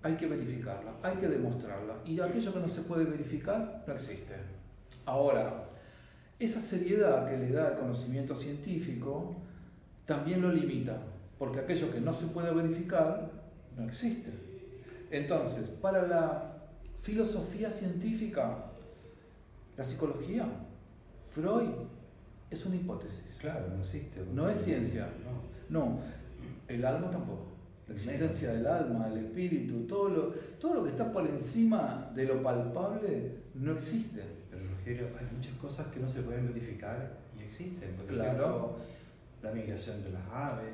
hay 0.02 0.16
que 0.16 0.26
verificarla, 0.26 0.94
hay 1.02 1.16
que 1.16 1.28
demostrarla. 1.28 1.96
Y 2.04 2.20
aquello 2.20 2.52
que 2.52 2.60
no 2.60 2.68
se 2.68 2.82
puede 2.82 3.04
verificar 3.04 3.84
no 3.86 3.94
existe. 3.94 4.34
Ahora, 5.04 5.68
esa 6.38 6.60
seriedad 6.60 7.28
que 7.28 7.36
le 7.36 7.52
da 7.52 7.72
el 7.72 7.78
conocimiento 7.78 8.34
científico 8.34 9.36
también 10.06 10.42
lo 10.42 10.50
limita, 10.50 10.96
porque 11.38 11.60
aquello 11.60 11.92
que 11.92 12.00
no 12.00 12.12
se 12.12 12.28
puede 12.28 12.52
verificar 12.52 13.30
no 13.76 13.84
existe. 13.84 14.30
Entonces, 15.10 15.68
para 15.68 16.06
la 16.06 16.56
filosofía 17.02 17.70
científica, 17.70 18.66
la 19.76 19.84
psicología, 19.84 20.46
Freud 21.34 21.70
es 22.50 22.64
una 22.66 22.76
hipótesis. 22.76 23.36
Claro, 23.38 23.68
no 23.68 23.82
existe. 23.82 24.20
No 24.32 24.48
es 24.48 24.60
ciencia. 24.62 25.08
No. 25.68 26.00
El 26.74 26.84
alma 26.84 27.10
tampoco. 27.10 27.50
La 27.88 27.94
existencia 27.94 28.52
del 28.52 28.66
alma, 28.66 29.08
el 29.08 29.18
espíritu, 29.18 29.86
todo 29.86 30.08
lo, 30.08 30.22
todo 30.60 30.74
lo 30.74 30.84
que 30.84 30.90
está 30.90 31.12
por 31.12 31.26
encima 31.26 32.10
de 32.14 32.24
lo 32.24 32.42
palpable 32.42 33.32
no 33.54 33.72
existe. 33.72 34.22
Pero 34.50 34.62
Rogelio, 34.68 35.08
hay 35.18 35.26
muchas 35.36 35.54
cosas 35.54 35.88
que 35.88 35.98
no 35.98 36.08
se 36.08 36.22
pueden 36.22 36.46
verificar 36.46 37.18
y 37.36 37.42
existen. 37.42 37.94
Por 37.96 38.06
claro. 38.06 38.30
ejemplo, 38.30 38.76
la 39.42 39.52
migración 39.52 40.04
de 40.04 40.10
las 40.10 40.22
aves, 40.32 40.72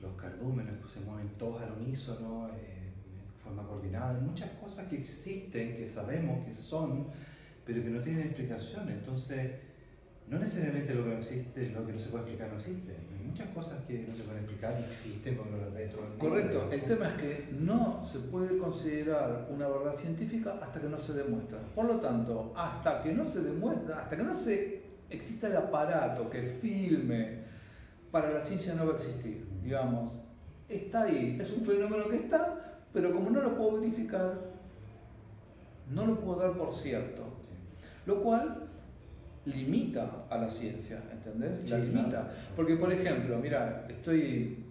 los 0.00 0.12
cardúmenes 0.14 0.74
que 0.82 0.88
se 0.88 1.00
mueven 1.00 1.28
todos 1.38 1.62
al 1.62 1.72
unísono, 1.72 2.48
eh, 2.48 2.90
de 3.04 3.44
forma 3.44 3.62
coordinada. 3.64 4.16
Hay 4.16 4.22
muchas 4.22 4.50
cosas 4.52 4.88
que 4.88 4.96
existen, 4.96 5.76
que 5.76 5.86
sabemos 5.86 6.46
que 6.46 6.54
son, 6.54 7.08
pero 7.66 7.82
que 7.82 7.90
no 7.90 8.00
tienen 8.00 8.22
explicación. 8.22 8.88
Entonces, 8.88 9.52
no 10.28 10.38
necesariamente 10.38 10.94
lo 10.94 11.04
que 11.04 11.10
no 11.10 11.18
existe, 11.18 11.68
lo 11.70 11.86
que 11.86 11.92
no 11.92 11.98
se 11.98 12.08
puede 12.08 12.24
explicar 12.24 12.52
no 12.52 12.58
existe. 12.58 13.09
Muchas 13.26 13.48
cosas 13.48 13.78
que 13.86 14.06
no 14.08 14.14
se 14.14 14.22
pueden 14.22 14.44
explicar 14.44 14.74
y 14.80 14.84
existen 14.84 15.36
porque 15.36 15.52
lo 15.52 15.72
ve 15.72 15.86
todo 15.86 16.02
el 16.02 16.08
mundo. 16.10 16.28
Correcto, 16.28 16.68
el 16.72 16.84
tema 16.84 17.08
es 17.08 17.14
que 17.14 17.48
no 17.58 18.02
se 18.02 18.18
puede 18.18 18.58
considerar 18.58 19.48
una 19.50 19.68
verdad 19.68 19.94
científica 19.94 20.58
hasta 20.62 20.80
que 20.80 20.88
no 20.88 20.98
se 20.98 21.12
demuestra. 21.12 21.58
Por 21.74 21.86
lo 21.86 22.00
tanto, 22.00 22.52
hasta 22.56 23.02
que 23.02 23.12
no 23.12 23.24
se 23.24 23.42
demuestra, 23.42 24.00
hasta 24.00 24.16
que 24.16 24.22
no 24.22 24.34
se 24.34 24.82
exista 25.10 25.48
el 25.48 25.56
aparato 25.56 26.30
que 26.30 26.58
filme, 26.60 27.40
para 28.10 28.30
la 28.30 28.40
ciencia 28.40 28.74
no 28.74 28.86
va 28.86 28.92
a 28.92 28.96
existir, 28.96 29.46
digamos. 29.62 30.18
Está 30.68 31.04
ahí, 31.04 31.36
es 31.40 31.50
un 31.52 31.64
fenómeno 31.64 32.08
que 32.08 32.16
está, 32.16 32.80
pero 32.92 33.12
como 33.12 33.30
no 33.30 33.40
lo 33.42 33.56
puedo 33.56 33.80
verificar, 33.80 34.38
no 35.90 36.06
lo 36.06 36.20
puedo 36.20 36.40
dar 36.40 36.52
por 36.52 36.72
cierto. 36.72 37.24
Lo 38.06 38.22
cual 38.22 38.69
limita 39.54 40.26
a 40.28 40.38
la 40.38 40.48
ciencia, 40.48 41.02
¿entendés? 41.12 41.68
La 41.68 41.78
limita. 41.78 42.32
Porque, 42.56 42.76
por 42.76 42.92
ejemplo, 42.92 43.38
mira, 43.38 43.86
estoy 43.88 44.64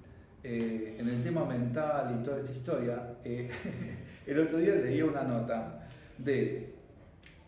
eh, 0.43 0.95
en 0.97 1.09
el 1.09 1.21
tema 1.21 1.43
mental 1.43 2.17
y 2.19 2.23
toda 2.23 2.39
esta 2.39 2.51
historia. 2.51 3.15
Eh, 3.23 3.49
el 4.25 4.39
otro 4.39 4.57
día 4.57 4.75
leí 4.75 5.01
una 5.01 5.23
nota 5.23 5.87
de. 6.17 6.75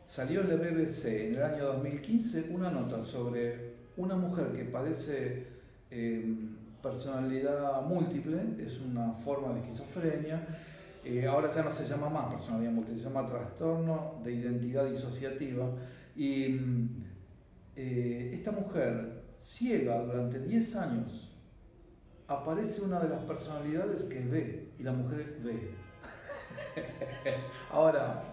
Salió 0.05 0.41
en 0.41 0.49
la 0.49 0.55
BBC 0.55 1.05
en 1.05 1.35
el 1.35 1.43
año 1.43 1.67
2015 1.67 2.49
una 2.51 2.69
nota 2.69 3.01
sobre 3.01 3.71
una 3.95 4.15
mujer 4.15 4.47
que 4.47 4.65
padece 4.65 5.47
em, 5.89 6.49
personalidad 6.83 7.81
múltiple, 7.83 8.41
es 8.59 8.77
una 8.81 9.13
forma 9.13 9.53
de 9.53 9.61
esquizofrenia. 9.61 10.45
Eh, 11.05 11.25
ahora 11.27 11.49
ya 11.53 11.63
no 11.63 11.71
se 11.71 11.85
llama 11.87 12.09
más 12.09 12.33
personalidad 12.33 12.71
múltiple, 12.73 13.01
se 13.01 13.07
llama 13.07 13.27
trastorno 13.27 14.15
de 14.23 14.33
identidad 14.33 14.85
disociativa. 14.89 15.65
Y 16.17 16.59
eh, 17.75 18.31
esta 18.33 18.51
mujer, 18.51 19.23
ciega 19.39 20.01
durante 20.03 20.39
10 20.39 20.75
años, 20.75 21.31
aparece 22.27 22.81
una 22.81 22.99
de 22.99 23.09
las 23.09 23.23
personalidades 23.23 24.03
que 24.03 24.19
ve 24.19 24.69
y 24.79 24.83
la 24.83 24.91
mujer 24.91 25.37
ve. 25.43 25.71
Ahora, 27.71 28.23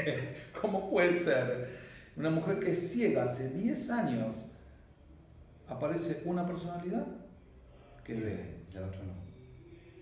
¿cómo 0.60 0.90
puede 0.90 1.18
ser? 1.20 1.68
Una 2.16 2.30
mujer 2.30 2.58
que 2.58 2.72
es 2.72 2.92
ciega 2.92 3.24
hace 3.24 3.50
10 3.50 3.90
años, 3.90 4.36
aparece 5.68 6.22
una 6.24 6.46
personalidad 6.46 7.06
que 8.04 8.14
ve, 8.14 8.54
la 8.74 8.86
otra 8.86 9.00
no. 9.02 9.12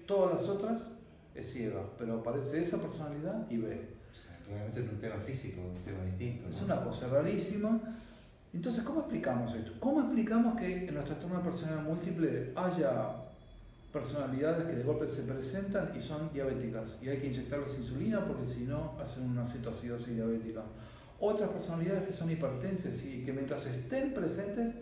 Todas 0.07 0.41
las 0.41 0.49
otras 0.49 0.83
es 1.35 1.53
ciega, 1.53 1.83
pero 1.99 2.21
aparece 2.21 2.63
esa 2.63 2.81
personalidad 2.81 3.51
y 3.51 3.59
ve. 3.59 3.89
O 4.11 4.15
sea, 4.15 4.39
claramente 4.47 4.81
es 4.81 4.89
un 4.89 5.01
tema 5.01 5.17
físico, 5.17 5.61
un 5.61 5.83
tema 5.83 6.05
distinto. 6.05 6.49
Es 6.49 6.63
una 6.63 6.83
cosa 6.83 7.09
rarísima 7.09 7.81
entonces, 8.57 8.85
¿cómo 8.85 9.01
explicamos 9.01 9.55
esto? 9.55 9.73
¿Cómo 9.81 10.01
explicamos 10.01 10.59
que 10.59 10.89
en 10.89 10.95
nuestra 10.95 11.15
trastorno 11.15 11.39
de 11.39 11.51
personalidad 11.51 11.85
múltiple 11.85 12.53
haya 12.57 13.17
personalidades 13.93 14.67
que 14.67 14.77
de 14.77 14.83
golpe 14.83 15.07
se 15.07 15.23
presentan 15.25 15.93
y 15.95 16.01
son 16.01 16.33
diabéticas 16.33 16.97
y 17.03 17.09
hay 17.09 17.19
que 17.19 17.27
inyectarles 17.27 17.79
insulina 17.79 18.25
porque 18.25 18.47
si 18.47 18.65
no 18.65 18.95
hacen 18.99 19.25
una 19.25 19.45
cetoacidosis 19.45 20.15
diabética? 20.15 20.63
Otras 21.21 21.51
personalidades 21.51 22.07
que 22.07 22.13
son 22.15 22.31
hipertensas 22.31 23.05
y 23.05 23.25
que 23.27 23.33
mientras 23.35 23.67
estén 23.67 24.15
presentes 24.15 24.75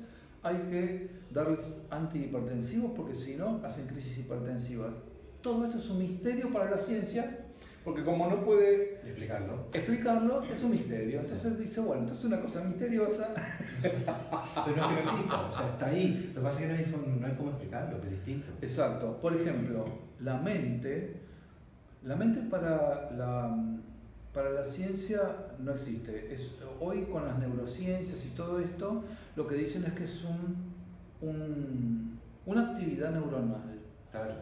hay 0.44 0.56
que 0.70 1.10
darles 1.32 1.76
antihipertensivos 1.90 2.92
porque 2.94 3.16
si 3.16 3.34
no 3.34 3.60
hacen 3.64 3.88
crisis 3.88 4.18
hipertensivas. 4.18 4.92
Todo 5.42 5.64
esto 5.64 5.78
es 5.78 5.90
un 5.90 5.98
misterio 5.98 6.52
para 6.52 6.70
la 6.70 6.78
ciencia 6.78 7.43
porque 7.84 8.02
como 8.02 8.28
no 8.28 8.44
puede 8.44 8.94
explicarlo, 9.04 9.66
explicarlo 9.72 10.42
es 10.44 10.62
un 10.62 10.70
misterio. 10.70 11.20
Entonces 11.20 11.58
dice, 11.58 11.80
bueno, 11.80 12.02
entonces 12.02 12.24
es 12.24 12.32
una 12.32 12.40
cosa 12.40 12.64
misteriosa. 12.64 13.28
Pero 13.82 14.76
no 14.76 14.82
es 14.82 14.88
que 14.88 14.94
no 14.94 14.98
exista, 15.00 15.40
o 15.50 15.52
sea, 15.52 15.66
está 15.66 15.86
ahí. 15.86 16.32
Lo 16.34 16.40
que 16.40 16.46
pasa 16.46 16.60
es 16.60 16.66
que 16.66 16.72
no 16.72 16.78
hay, 16.78 17.18
no 17.20 17.26
hay 17.26 17.34
cómo 17.34 17.50
explicarlo, 17.50 17.98
es 17.98 18.10
distinto. 18.10 18.46
Exacto. 18.62 19.18
Por 19.20 19.36
ejemplo, 19.36 19.84
la 20.20 20.38
mente, 20.38 21.16
la 22.02 22.16
mente 22.16 22.40
para 22.48 23.10
la, 23.12 23.54
para 24.32 24.50
la 24.50 24.64
ciencia 24.64 25.20
no 25.58 25.72
existe. 25.72 26.32
Es, 26.32 26.56
hoy 26.80 27.02
con 27.02 27.26
las 27.26 27.38
neurociencias 27.38 28.24
y 28.24 28.28
todo 28.30 28.60
esto, 28.60 29.04
lo 29.36 29.46
que 29.46 29.56
dicen 29.56 29.84
es 29.84 29.92
que 29.92 30.04
es 30.04 30.24
un, 30.24 30.72
un 31.20 32.14
una 32.46 32.72
actividad 32.72 33.10
neuronal 33.10 33.74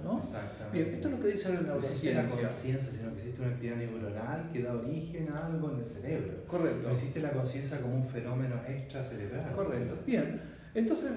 ¿no? 0.05 0.19
Exactamente. 0.19 0.79
Bien, 0.79 0.95
esto 0.95 1.09
es 1.09 1.14
lo 1.14 1.21
que 1.21 1.29
dice 1.29 1.55
la 1.55 1.61
neurociencia. 1.61 2.14
No 2.14 2.21
existe 2.21 2.43
la 2.43 2.49
conciencia, 2.49 2.93
sino 2.93 3.11
que 3.11 3.19
existe 3.19 3.41
una 3.41 3.50
actividad 3.50 3.76
neuronal 3.76 4.50
que 4.52 4.62
da 4.62 4.75
origen 4.75 5.29
a 5.31 5.47
algo 5.47 5.71
en 5.71 5.79
el 5.79 5.85
cerebro. 5.85 6.45
Correcto. 6.47 6.88
No 6.88 6.95
existe 6.95 7.21
la 7.21 7.33
conciencia 7.33 7.81
como 7.81 7.95
un 7.95 8.09
fenómeno 8.09 8.57
extracerebral. 8.67 9.52
Correcto. 9.52 9.97
Bien. 10.07 10.41
Entonces, 10.75 11.12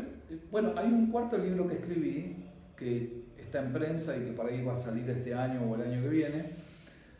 bueno, 0.52 0.74
hay 0.76 0.88
un 0.88 1.12
cuarto 1.12 1.38
libro 1.38 1.68
que 1.68 1.76
escribí 1.76 2.46
que 2.78 3.26
está 3.38 3.62
en 3.62 3.74
prensa 3.74 4.18
y 4.18 4.26
que 4.26 4.32
por 4.32 4.48
ahí 4.48 4.64
va 4.64 4.74
a 4.74 4.78
salir 4.78 5.10
este 5.10 5.34
año 5.34 5.62
o 5.62 5.76
el 5.76 5.82
año 5.82 6.02
que 6.02 6.10
viene, 6.10 6.52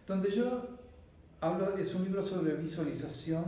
donde 0.06 0.32
yo 0.32 0.78
hablo, 1.42 1.78
es 1.78 1.94
un 1.96 2.04
libro 2.04 2.24
sobre 2.24 2.56
visualización 2.56 3.44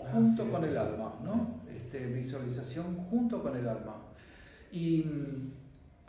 ah, 0.00 0.10
junto 0.12 0.50
con 0.50 0.64
el 0.64 0.76
alma, 0.76 1.14
¿no? 1.24 1.60
Este, 1.74 2.06
visualización 2.06 2.96
junto 3.10 3.42
con 3.42 3.56
el 3.56 3.68
alma. 3.68 3.96
Y 4.72 5.04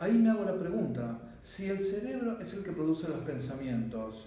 Ahí 0.00 0.16
me 0.16 0.30
hago 0.30 0.44
la 0.44 0.58
pregunta, 0.58 1.18
si 1.42 1.68
el 1.68 1.78
cerebro 1.78 2.40
es 2.40 2.54
el 2.54 2.64
que 2.64 2.72
produce 2.72 3.06
los 3.06 3.18
pensamientos, 3.18 4.24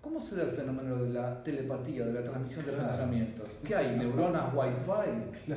¿cómo 0.00 0.22
se 0.22 0.36
da 0.36 0.44
el 0.44 0.52
fenómeno 0.52 1.04
de 1.04 1.10
la 1.10 1.44
telepatía, 1.44 2.06
de 2.06 2.14
la 2.14 2.22
transmisión 2.22 2.64
de 2.64 2.72
pensamientos? 2.72 3.46
¿Qué 3.62 3.76
hay? 3.76 3.94
¿Neuronas 3.98 4.54
Wi-Fi? 4.54 5.52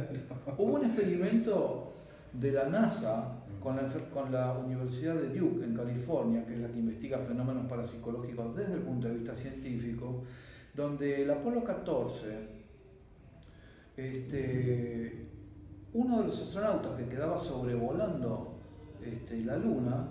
Hubo 0.57 0.73
un 0.73 0.85
experimento 0.87 1.93
de 2.33 2.51
la 2.51 2.65
NASA 2.67 3.31
con 3.63 3.77
la, 3.77 3.87
con 4.13 4.29
la, 4.29 4.57
Universidad 4.57 5.15
de 5.15 5.39
Duke 5.39 5.63
en 5.63 5.73
California, 5.73 6.45
que 6.45 6.55
es 6.55 6.59
la 6.59 6.67
que 6.67 6.79
investiga 6.79 7.19
fenómenos 7.19 7.67
parapsicológicos 7.67 8.57
desde 8.57 8.73
el 8.73 8.81
punto 8.81 9.07
de 9.07 9.13
vista 9.13 9.33
científico, 9.33 10.23
donde 10.73 11.23
el 11.23 11.31
Apolo 11.31 11.63
14, 11.63 12.27
este, 13.95 15.27
uno 15.93 16.19
de 16.19 16.27
los 16.27 16.41
astronautas 16.41 16.97
que 16.97 17.07
quedaba 17.07 17.37
sobrevolando 17.37 18.50
este, 19.05 19.41
la 19.43 19.57
luna 19.57 20.07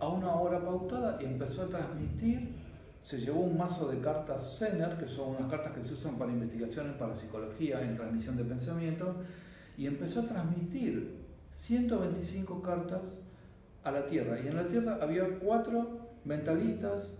a 0.00 0.08
una 0.08 0.34
hora 0.34 0.64
pautada 0.64 1.18
y 1.20 1.24
empezó 1.24 1.62
a 1.62 1.68
transmitir, 1.68 2.54
se 3.02 3.18
llevó 3.18 3.40
un 3.40 3.56
mazo 3.56 3.88
de 3.88 3.98
cartas 4.00 4.58
Zener, 4.58 4.96
que 4.98 5.08
son 5.08 5.36
unas 5.36 5.50
cartas 5.50 5.72
que 5.72 5.82
se 5.82 5.94
usan 5.94 6.16
para 6.16 6.32
investigación 6.32 6.86
en 6.86 6.98
parapsicología, 6.98 7.82
en 7.82 7.94
transmisión 7.94 8.36
de 8.36 8.44
pensamiento, 8.44 9.14
y 9.76 9.86
empezó 9.86 10.20
a 10.20 10.24
transmitir 10.24 11.16
125 11.52 12.62
cartas 12.62 13.02
a 13.84 13.90
la 13.90 14.06
Tierra. 14.06 14.38
Y 14.40 14.48
en 14.48 14.56
la 14.56 14.66
Tierra 14.66 14.98
había 15.00 15.38
cuatro 15.38 15.98
mentalistas 16.24 17.14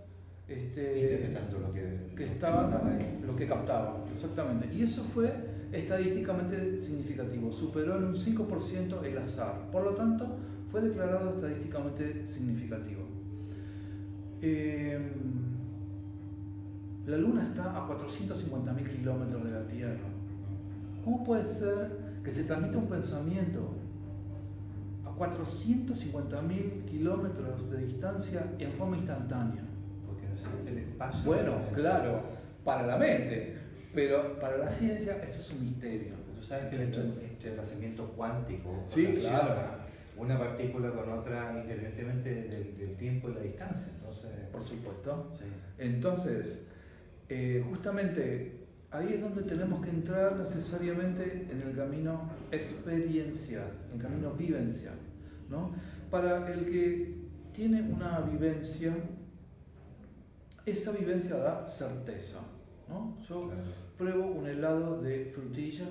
este, 0.47 1.31
lo 1.59 1.73
que, 1.73 2.15
que 2.15 2.25
estaban, 2.25 2.71
lo 3.25 3.35
que 3.35 3.47
captaban, 3.47 4.03
exactamente. 4.11 4.73
Y 4.73 4.83
eso 4.83 5.03
fue 5.03 5.31
estadísticamente 5.71 6.79
significativo, 6.79 7.51
superó 7.51 7.97
en 7.97 8.05
un 8.05 8.15
5% 8.15 9.03
el 9.03 9.17
azar. 9.17 9.69
Por 9.71 9.83
lo 9.83 9.91
tanto, 9.91 10.25
fue 10.71 10.81
declarado 10.81 11.35
estadísticamente 11.35 12.25
significativo. 12.25 13.01
Em, 14.41 15.09
La 17.05 17.17
Luna 17.17 17.43
está 17.43 17.75
a 17.75 17.87
450.000 17.87 18.87
kilómetros 18.87 19.43
de 19.43 19.51
la 19.51 19.65
Tierra. 19.65 20.07
¿Cómo 21.03 21.23
puede 21.23 21.43
ser 21.43 21.97
que 22.23 22.31
se 22.31 22.43
transmita 22.43 22.77
un 22.77 22.87
pensamiento 22.87 23.73
a 25.05 25.09
450.000 25.17 26.85
kilómetros 26.85 27.71
de 27.71 27.85
distancia 27.85 28.53
en 28.59 28.71
forma 28.73 28.97
instantánea? 28.97 29.63
Porque 30.05 30.27
no 30.27 30.33
existe 30.33 30.69
el 30.69 30.77
espacio. 30.77 31.25
Bueno, 31.25 31.53
claro, 31.73 32.21
para 32.63 32.85
la 32.85 32.97
mente, 32.97 33.57
pero 33.93 34.39
para 34.39 34.57
la 34.57 34.71
ciencia 34.71 35.15
esto 35.23 35.39
es 35.39 35.51
un 35.51 35.65
misterio. 35.65 36.13
Tú 36.35 36.43
sabes 36.43 36.65
que 36.65 36.75
el 36.75 36.93
entrelazamiento 36.93 38.05
cuántico 38.15 38.83
Sí, 38.85 39.07
claro. 39.19 39.78
Una 40.19 40.37
partícula 40.37 40.91
con 40.91 41.09
otra 41.11 41.51
independientemente 41.63 42.29
del, 42.33 42.77
del 42.77 42.95
tiempo 42.97 43.29
y 43.29 43.33
la 43.35 43.39
distancia. 43.41 43.91
Entonces, 43.97 44.31
Por 44.51 44.63
supuesto. 44.63 45.31
sí. 45.37 45.45
Entonces, 45.77 46.65
eh, 47.29 47.63
justamente 47.69 48.65
ahí 48.91 49.13
es 49.13 49.21
donde 49.21 49.43
tenemos 49.43 49.83
que 49.83 49.91
entrar 49.91 50.35
necesariamente 50.37 51.47
en 51.51 51.61
el 51.61 51.75
camino 51.75 52.29
experiencial, 52.51 53.69
en 53.93 53.99
el 53.99 54.01
camino 54.05 54.31
vivencial. 54.33 54.95
¿no? 55.49 55.71
Para 56.11 56.51
el 56.51 56.65
que 56.65 57.15
tiene 57.53 57.81
una 57.83 58.19
vivencia, 58.21 58.93
esa 60.65 60.91
vivencia 60.91 61.37
da 61.37 61.67
certeza. 61.67 62.39
¿no? 62.87 63.17
Yo 63.27 63.47
Claro. 63.47 63.61
pruebo 63.97 64.25
un 64.31 64.47
helado 64.47 65.01
de 65.01 65.25
frutilla. 65.33 65.85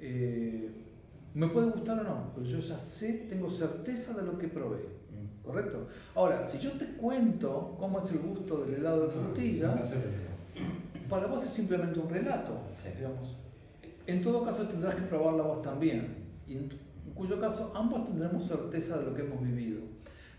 eh, 0.00 0.70
me 1.34 1.48
puede 1.48 1.70
gustar 1.70 1.98
o 2.00 2.04
no, 2.04 2.30
pero 2.34 2.46
yo 2.46 2.60
ya 2.60 2.78
sé, 2.78 3.26
tengo 3.28 3.50
certeza 3.50 4.14
de 4.14 4.22
lo 4.22 4.38
que 4.38 4.48
probé. 4.48 5.04
¿Correcto? 5.44 5.88
Ahora, 6.14 6.46
si 6.46 6.58
yo 6.58 6.72
te 6.72 6.86
cuento 6.96 7.76
cómo 7.78 8.00
es 8.00 8.10
el 8.12 8.20
gusto 8.20 8.64
del 8.64 8.76
helado 8.76 9.06
de 9.06 9.12
frutilla, 9.12 9.68
No 9.68 9.74
va 9.74 9.80
a 9.82 9.84
ser 9.84 9.98
lo 9.98 10.04
mismo. 10.04 11.08
para 11.10 11.26
vos 11.26 11.44
es 11.44 11.50
simplemente 11.50 12.00
un 12.00 12.08
relato, 12.08 12.52
digamos. 12.96 13.36
En 14.06 14.22
todo 14.22 14.42
caso 14.42 14.66
tendrás 14.68 14.94
que 14.94 15.02
probarla 15.02 15.42
vos 15.42 15.60
también, 15.60 16.16
y 16.48 16.56
en 16.56 16.72
cuyo 17.14 17.38
caso 17.40 17.72
ambos 17.74 18.06
tendremos 18.06 18.44
certeza 18.44 18.98
de 18.98 19.04
lo 19.04 19.14
que 19.14 19.22
hemos 19.22 19.42
vivido. 19.42 19.80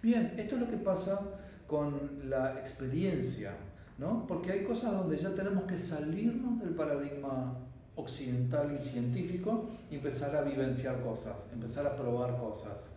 Bien, 0.02 0.34
esto 0.38 0.56
es 0.56 0.62
lo 0.62 0.70
que 0.70 0.78
pasa 0.78 1.22
con 1.68 2.30
la 2.30 2.60
experiencia, 2.60 3.54
¿no? 4.00 4.26
Porque 4.28 4.52
hay 4.52 4.64
cosas 4.64 4.94
donde 4.94 5.18
ya 5.18 5.36
tenemos 5.36 5.66
que 5.66 5.78
salirnos 5.78 6.60
del 6.62 6.74
paradigma 6.76 7.58
occidental 7.96 8.78
y 8.80 8.84
científico 8.84 9.70
y 9.90 9.96
empezar 9.96 10.36
a 10.36 10.42
vivenciar 10.42 11.02
cosas, 11.02 11.36
empezar 11.54 11.88
a 11.88 11.96
probar 11.96 12.38
cosas. 12.38 12.96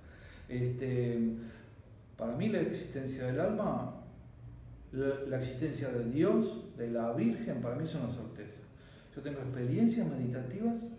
Este, 0.49 1.19
para 2.17 2.35
mí 2.37 2.49
la 2.49 2.61
existencia 2.61 3.27
del 3.27 3.41
alma 3.41 3.99
la, 4.93 5.39
existencia 5.39 5.91
de 5.91 6.05
Dios, 6.11 6.77
de 6.77 6.91
la 6.91 7.13
Virgen, 7.13 7.61
para 7.61 7.77
mí 7.77 7.85
es 7.85 7.95
una 7.95 8.09
certeza. 8.09 8.61
Yo 9.15 9.23
tengo 9.23 9.41
experiencias 9.41 10.09
meditativas, 10.09 10.91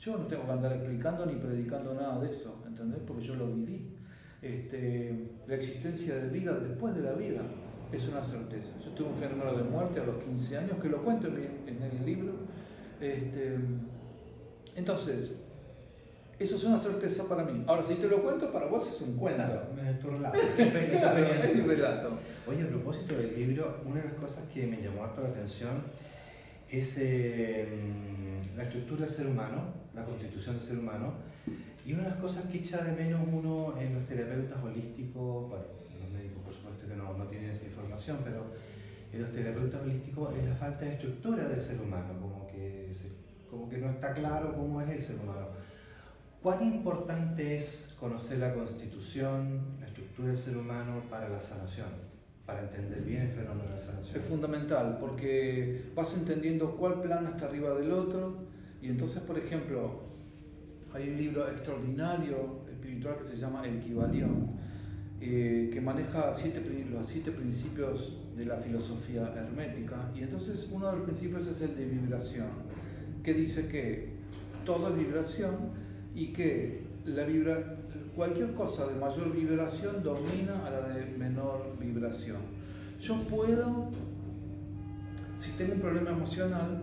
yo 0.00 0.18
no 0.18 0.26
tengo 0.26 0.44
que 0.44 0.52
andar 0.52 0.72
explicando 0.72 1.26
ni 1.26 1.34
predicando 1.34 1.94
nada 1.94 2.18
de 2.20 2.30
eso, 2.30 2.62
¿entendés? 2.66 3.00
Porque 3.06 3.22
yo 3.22 3.36
lo 3.36 3.46
viví. 3.46 3.88
Este, 4.42 5.28
la 5.46 5.54
existencia 5.54 6.16
de 6.16 6.28
vida 6.28 6.52
después 6.58 6.94
de 6.94 7.02
la 7.02 7.12
vida 7.12 7.42
es 7.92 8.08
una 8.08 8.22
certeza. 8.22 8.72
Yo 8.84 8.90
tuve 8.92 9.10
un 9.10 9.16
fenómeno 9.16 9.56
de 9.56 9.62
muerte 9.62 10.00
a 10.00 10.04
los 10.04 10.22
15 10.24 10.58
años, 10.58 10.78
que 10.82 10.88
lo 10.88 11.02
cuento 11.04 11.28
en 11.28 11.82
el 11.82 12.04
libro. 12.04 12.32
Este, 13.02 13.58
entonces, 14.76 15.32
eso 16.38 16.56
es 16.56 16.64
una 16.64 16.78
certeza 16.78 17.28
para 17.28 17.44
mí. 17.44 17.64
Ahora, 17.66 17.82
si 17.82 17.94
te 17.96 18.08
lo 18.08 18.22
cuento, 18.22 18.52
para 18.52 18.66
vos 18.66 18.88
es 18.88 19.00
un 19.02 19.16
cuento. 19.16 19.42
Claro, 19.42 19.98
tu 20.00 20.10
relato. 20.10 20.38
Claro, 20.56 21.18
es 21.18 21.54
un 21.56 21.68
relato. 21.68 22.10
Oye, 22.46 22.62
a 22.62 22.68
propósito 22.68 23.16
del 23.16 23.34
libro, 23.34 23.80
una 23.84 24.00
de 24.00 24.08
las 24.08 24.14
cosas 24.14 24.44
que 24.54 24.66
me 24.66 24.80
llamó 24.80 25.04
harto 25.04 25.22
la 25.22 25.30
atención 25.30 25.82
es 26.70 26.96
eh, 26.98 27.66
la 28.56 28.62
estructura 28.64 29.00
del 29.00 29.10
ser 29.10 29.26
humano, 29.26 29.74
la 29.94 30.04
constitución 30.04 30.56
del 30.56 30.64
ser 30.64 30.78
humano, 30.78 31.14
y 31.84 31.92
una 31.92 32.04
de 32.04 32.10
las 32.10 32.18
cosas 32.18 32.46
que 32.46 32.58
echa 32.58 32.82
de 32.84 32.92
menos 32.92 33.20
uno 33.30 33.74
en 33.78 33.94
los 33.94 34.06
terapeutas 34.06 34.62
holísticos, 34.62 35.48
bueno, 35.48 35.64
los 36.00 36.10
médicos 36.10 36.42
por 36.44 36.54
supuesto 36.54 36.86
que 36.86 36.94
no, 36.94 37.18
no 37.18 37.24
tienen 37.26 37.50
esa 37.50 37.66
información, 37.66 38.18
pero 38.24 38.46
en 39.12 39.22
los 39.22 39.32
terapeutas 39.32 39.82
holísticos 39.82 40.34
es 40.36 40.48
la 40.48 40.54
falta 40.54 40.84
de 40.84 40.92
estructura 40.92 41.46
del 41.48 41.60
ser 41.60 41.80
humano, 41.80 42.14
se- 42.94 43.12
como 43.50 43.68
que 43.68 43.78
no 43.78 43.90
está 43.90 44.12
claro 44.14 44.54
cómo 44.56 44.80
es 44.80 44.88
el 44.90 45.02
ser 45.02 45.16
humano. 45.16 45.48
¿Cuán 46.42 46.62
importante 46.62 47.56
es 47.56 47.94
conocer 48.00 48.38
la 48.38 48.52
constitución, 48.54 49.60
la 49.80 49.86
estructura 49.86 50.28
del 50.28 50.36
ser 50.36 50.56
humano 50.56 51.02
para 51.08 51.28
la 51.28 51.40
sanación? 51.40 51.88
Para 52.46 52.62
entender 52.62 53.02
bien 53.02 53.22
el 53.22 53.30
fenómeno 53.30 53.68
de 53.68 53.74
la 53.76 53.80
sanación. 53.80 54.16
Es 54.16 54.24
fundamental 54.24 54.98
porque 55.00 55.82
vas 55.94 56.16
entendiendo 56.16 56.76
cuál 56.76 57.00
plano 57.00 57.28
está 57.30 57.46
arriba 57.46 57.74
del 57.78 57.92
otro 57.92 58.34
y 58.80 58.88
entonces, 58.88 59.22
por 59.22 59.38
ejemplo, 59.38 60.00
hay 60.92 61.08
un 61.10 61.16
libro 61.16 61.48
extraordinario 61.48 62.62
espiritual 62.68 63.16
que 63.18 63.24
se 63.24 63.36
llama 63.36 63.64
El 63.64 63.78
Kibalión, 63.80 64.50
eh, 65.20 65.70
que 65.72 65.80
maneja 65.80 66.34
siete, 66.34 66.60
los 66.90 67.06
siete 67.06 67.30
principios 67.30 68.18
de 68.42 68.48
la 68.48 68.56
filosofía 68.56 69.32
hermética 69.36 70.10
y 70.16 70.22
entonces 70.22 70.68
uno 70.72 70.90
de 70.90 70.96
los 70.96 71.04
principios 71.04 71.46
es 71.46 71.62
el 71.62 71.76
de 71.76 71.84
vibración, 71.86 72.48
que 73.22 73.34
dice 73.34 73.68
que 73.68 74.10
todo 74.64 74.88
es 74.88 74.96
vibración 74.96 75.54
y 76.14 76.32
que 76.32 76.82
la 77.04 77.24
vibra, 77.24 77.76
cualquier 78.16 78.54
cosa 78.54 78.86
de 78.86 78.94
mayor 78.94 79.32
vibración 79.32 80.02
domina 80.02 80.66
a 80.66 80.70
la 80.70 80.88
de 80.88 81.06
menor 81.16 81.76
vibración. 81.78 82.38
Yo 83.00 83.16
puedo, 83.24 83.90
si 85.38 85.52
tengo 85.52 85.74
un 85.74 85.80
problema 85.80 86.10
emocional, 86.10 86.82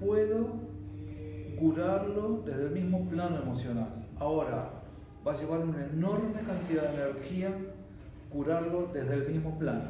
puedo 0.00 0.66
curarlo 1.58 2.42
desde 2.44 2.64
el 2.64 2.70
mismo 2.70 3.08
plano 3.08 3.40
emocional. 3.42 4.06
Ahora, 4.18 4.82
va 5.26 5.32
a 5.32 5.36
llevar 5.38 5.60
una 5.60 5.86
enorme 5.86 6.40
cantidad 6.46 6.92
de 6.92 7.02
energía 7.02 7.50
curarlo 8.30 8.90
desde 8.92 9.14
el 9.14 9.28
mismo 9.28 9.58
plano. 9.58 9.84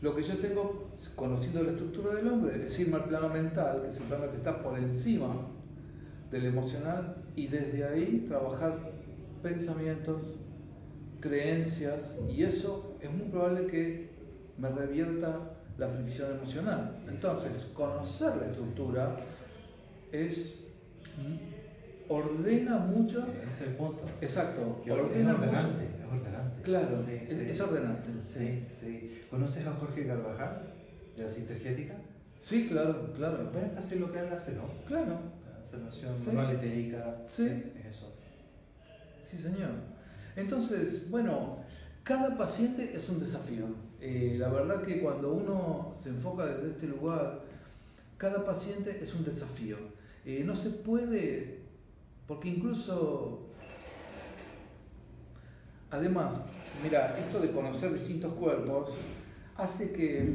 Lo 0.00 0.16
que 0.16 0.22
yo 0.22 0.36
tengo, 0.38 0.90
conociendo 1.14 1.62
la 1.62 1.72
estructura 1.72 2.14
del 2.14 2.28
hombre, 2.28 2.66
es 2.66 2.78
irme 2.80 2.96
al 2.96 3.04
plano 3.04 3.28
mental, 3.28 3.82
que 3.82 3.88
es 3.88 4.00
el 4.00 4.04
plano 4.04 4.30
que 4.30 4.38
está 4.38 4.62
por 4.62 4.78
encima 4.78 5.34
del 6.30 6.46
emocional, 6.46 7.16
y 7.36 7.48
desde 7.48 7.84
ahí 7.84 8.24
trabajar 8.26 8.92
pensamientos, 9.42 10.40
creencias, 11.20 12.14
y 12.30 12.44
eso 12.44 12.96
es 13.00 13.10
muy 13.12 13.26
probable 13.28 13.66
que 13.66 14.10
me 14.56 14.70
revierta 14.70 15.38
la 15.76 15.88
fricción 15.88 16.36
emocional. 16.36 16.96
Entonces, 17.08 17.70
conocer 17.74 18.36
la 18.36 18.46
estructura 18.46 19.16
es 20.12 20.64
ordena 22.08 22.78
mucho. 22.78 23.24
Ese 23.48 23.64
es 23.64 23.68
el 23.68 23.76
punto. 23.76 24.04
Exacto, 24.20 24.80
Que 24.84 24.92
ordena 24.92 25.32
mucho. 25.32 25.42
ordenante, 25.42 25.84
es 25.84 26.06
ordenante. 26.06 26.39
Claro, 26.62 26.96
Sí, 26.96 27.20
es, 27.24 27.30
sí. 27.30 27.46
es 27.50 27.60
ordenante. 27.60 28.08
Sí, 28.26 28.64
sí. 28.70 29.22
¿Conoces 29.30 29.66
a 29.66 29.72
Jorge 29.74 30.06
Carvajal, 30.06 30.62
de 31.16 31.22
la 31.22 31.28
sintergética? 31.28 31.94
Sí, 32.40 32.68
claro, 32.68 33.12
claro. 33.16 33.50
Es 33.64 33.72
casi 33.74 33.98
lo 33.98 34.10
que 34.12 34.18
él 34.20 34.28
hace, 34.32 34.52
¿no? 34.52 34.62
Claro, 34.86 35.18
La 35.58 35.64
sanación 35.64 36.16
Sí. 36.16 36.26
manual 36.28 36.56
etérica. 36.56 37.18
Sí. 37.26 37.46
Es 37.78 37.86
eso. 37.96 38.12
sí 39.30 39.38
señor. 39.38 39.70
Entonces, 40.36 41.08
bueno, 41.10 41.58
cada 42.02 42.36
paciente 42.36 42.92
es 42.94 43.08
un 43.08 43.20
desafío. 43.20 43.66
Eh, 44.00 44.36
la 44.38 44.48
verdad 44.48 44.82
que 44.82 45.00
cuando 45.00 45.32
uno 45.34 45.94
se 46.02 46.08
enfoca 46.08 46.46
desde 46.46 46.70
este 46.70 46.86
lugar, 46.86 47.42
cada 48.16 48.44
paciente 48.44 48.98
es 49.02 49.14
un 49.14 49.24
desafío. 49.24 49.76
Eh, 50.24 50.42
no 50.44 50.54
se 50.56 50.70
puede, 50.70 51.58
porque 52.26 52.48
incluso, 52.48 53.49
además, 55.90 56.42
mira, 56.82 57.16
esto 57.18 57.40
de 57.40 57.50
conocer 57.50 57.92
distintos 57.92 58.32
cuerpos 58.34 58.90
hace 59.56 59.92
que 59.92 60.32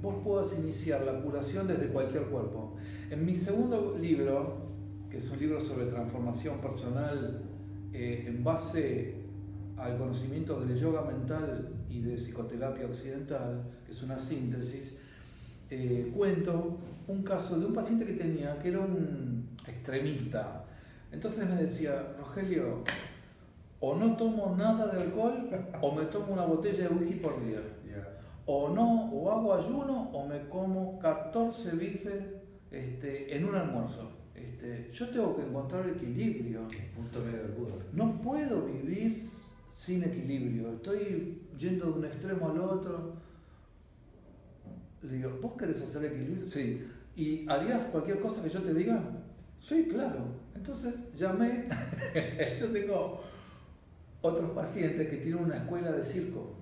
vos 0.00 0.16
puedas 0.24 0.56
iniciar 0.58 1.02
la 1.02 1.20
curación 1.20 1.66
desde 1.66 1.88
cualquier 1.88 2.24
cuerpo. 2.24 2.76
En 3.10 3.24
mi 3.24 3.34
segundo 3.34 3.96
libro, 4.00 4.66
que 5.10 5.18
es 5.18 5.30
un 5.30 5.38
libro 5.38 5.60
sobre 5.60 5.86
transformación 5.86 6.58
personal 6.60 7.42
eh, 7.92 8.24
en 8.26 8.42
base 8.44 9.14
al 9.76 9.98
conocimiento 9.98 10.60
del 10.60 10.78
yoga 10.78 11.02
mental 11.02 11.68
y 11.90 12.00
de 12.00 12.16
psicoterapia 12.16 12.86
occidental, 12.86 13.62
que 13.84 13.92
es 13.92 14.02
una 14.02 14.18
síntesis, 14.18 14.94
eh, 15.70 16.10
cuento 16.16 16.78
un 17.08 17.22
caso 17.22 17.58
de 17.58 17.66
un 17.66 17.74
paciente 17.74 18.04
que 18.04 18.14
tenía 18.14 18.58
que 18.58 18.68
era 18.68 18.80
un 18.80 19.48
extremista. 19.66 20.64
Entonces 21.12 21.48
me 21.48 21.56
decía, 21.56 22.14
Rogelio, 22.18 22.82
o 23.86 23.94
no 23.94 24.16
tomo 24.16 24.56
nada 24.56 24.86
de 24.88 25.00
alcohol 25.00 25.48
o 25.80 25.94
me 25.94 26.06
tomo 26.06 26.32
una 26.32 26.44
botella 26.44 26.88
de 26.88 26.94
whisky 26.94 27.14
por 27.20 27.34
día. 27.46 27.60
Ya. 27.86 28.18
O 28.44 28.68
no, 28.70 29.12
o 29.12 29.30
hago 29.30 29.54
ayuno 29.54 30.10
o 30.12 30.26
me 30.26 30.48
como 30.48 30.98
14 30.98 31.76
bifes 31.76 32.24
este, 32.72 33.36
en 33.36 33.44
un 33.44 33.54
almuerzo. 33.54 34.10
Este, 34.34 34.90
yo 34.92 35.08
tengo 35.10 35.36
que 35.36 35.42
encontrar 35.42 35.88
equilibrio. 35.88 36.62
Punto 36.96 37.20
medio 37.20 37.42
del 37.44 37.52
Buda. 37.52 37.74
No 37.92 38.20
puedo 38.20 38.62
vivir 38.62 39.16
sin 39.72 40.02
equilibrio. 40.02 40.72
Estoy 40.72 41.42
yendo 41.56 41.86
de 41.86 41.92
un 41.92 42.04
extremo 42.06 42.50
al 42.50 42.60
otro. 42.60 43.12
Le 45.02 45.12
digo, 45.12 45.38
¿vos 45.40 45.52
querés 45.56 45.80
hacer 45.80 46.12
equilibrio? 46.12 46.44
Sí. 46.44 46.84
¿Y 47.14 47.48
harías 47.48 47.82
cualquier 47.92 48.20
cosa 48.20 48.42
que 48.42 48.50
yo 48.50 48.60
te 48.62 48.74
diga? 48.74 49.00
Sí, 49.60 49.86
claro. 49.88 50.24
Entonces 50.56 50.96
llamé, 51.16 51.68
yo 52.60 52.66
tengo 52.68 53.20
otros 54.22 54.50
pacientes 54.50 55.08
que 55.08 55.16
tienen 55.16 55.44
una 55.44 55.56
escuela 55.58 55.92
de 55.92 56.04
circo. 56.04 56.54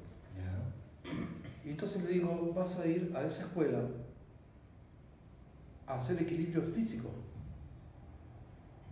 Y 1.64 1.70
entonces 1.70 2.02
le 2.02 2.10
digo, 2.10 2.52
vas 2.54 2.78
a 2.78 2.86
ir 2.86 3.10
a 3.14 3.22
esa 3.22 3.42
escuela 3.42 3.80
a 5.86 5.94
hacer 5.94 6.20
equilibrio 6.20 6.62
físico. 6.62 7.08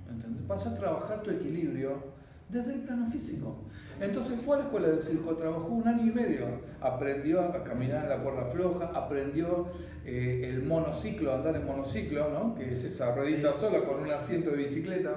¿Entendés? 0.08 0.46
Vas 0.46 0.66
a 0.66 0.74
trabajar 0.74 1.22
tu 1.22 1.30
equilibrio 1.30 2.02
desde 2.48 2.74
el 2.74 2.80
plano 2.80 3.10
físico. 3.10 3.56
Entonces 4.00 4.40
fue 4.40 4.56
a 4.56 4.58
la 4.60 4.64
escuela 4.66 4.88
de 4.88 5.00
circo, 5.00 5.36
trabajó 5.36 5.68
un 5.68 5.86
año 5.86 6.02
y 6.02 6.14
medio, 6.14 6.46
aprendió 6.80 7.40
a 7.40 7.62
caminar 7.62 8.04
en 8.04 8.08
la 8.08 8.22
cuerda 8.22 8.46
floja, 8.46 8.86
aprendió 8.94 9.68
eh, 10.04 10.48
el 10.48 10.62
monociclo, 10.62 11.34
andar 11.34 11.56
en 11.56 11.66
monociclo, 11.66 12.30
¿no? 12.30 12.54
que 12.54 12.72
es 12.72 12.84
esa 12.84 13.14
ruedita 13.14 13.54
sola 13.54 13.84
con 13.84 14.00
un 14.00 14.10
asiento 14.10 14.50
de 14.50 14.56
bicicleta, 14.56 15.14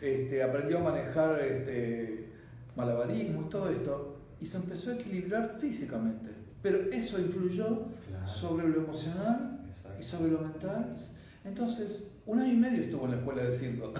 este, 0.00 0.42
aprendió 0.42 0.78
a 0.78 0.82
manejar 0.82 1.40
este, 1.40 2.29
malabarismo 2.76 3.42
y 3.42 3.50
todo 3.50 3.70
esto, 3.70 4.16
y 4.40 4.46
se 4.46 4.56
empezó 4.56 4.90
a 4.90 4.94
equilibrar 4.94 5.56
físicamente. 5.60 6.30
Pero 6.62 6.90
eso 6.92 7.18
influyó 7.18 7.86
sobre 8.26 8.68
lo 8.68 8.80
emocional 8.80 9.60
y 9.98 10.02
sobre 10.02 10.32
lo 10.32 10.40
mental. 10.40 10.96
Entonces, 11.44 12.08
un 12.26 12.40
año 12.40 12.52
y 12.52 12.56
medio 12.56 12.82
estuvo 12.82 13.04
en 13.06 13.12
la 13.12 13.16
escuela 13.18 13.42
de 13.44 13.52
circo. 13.52 13.92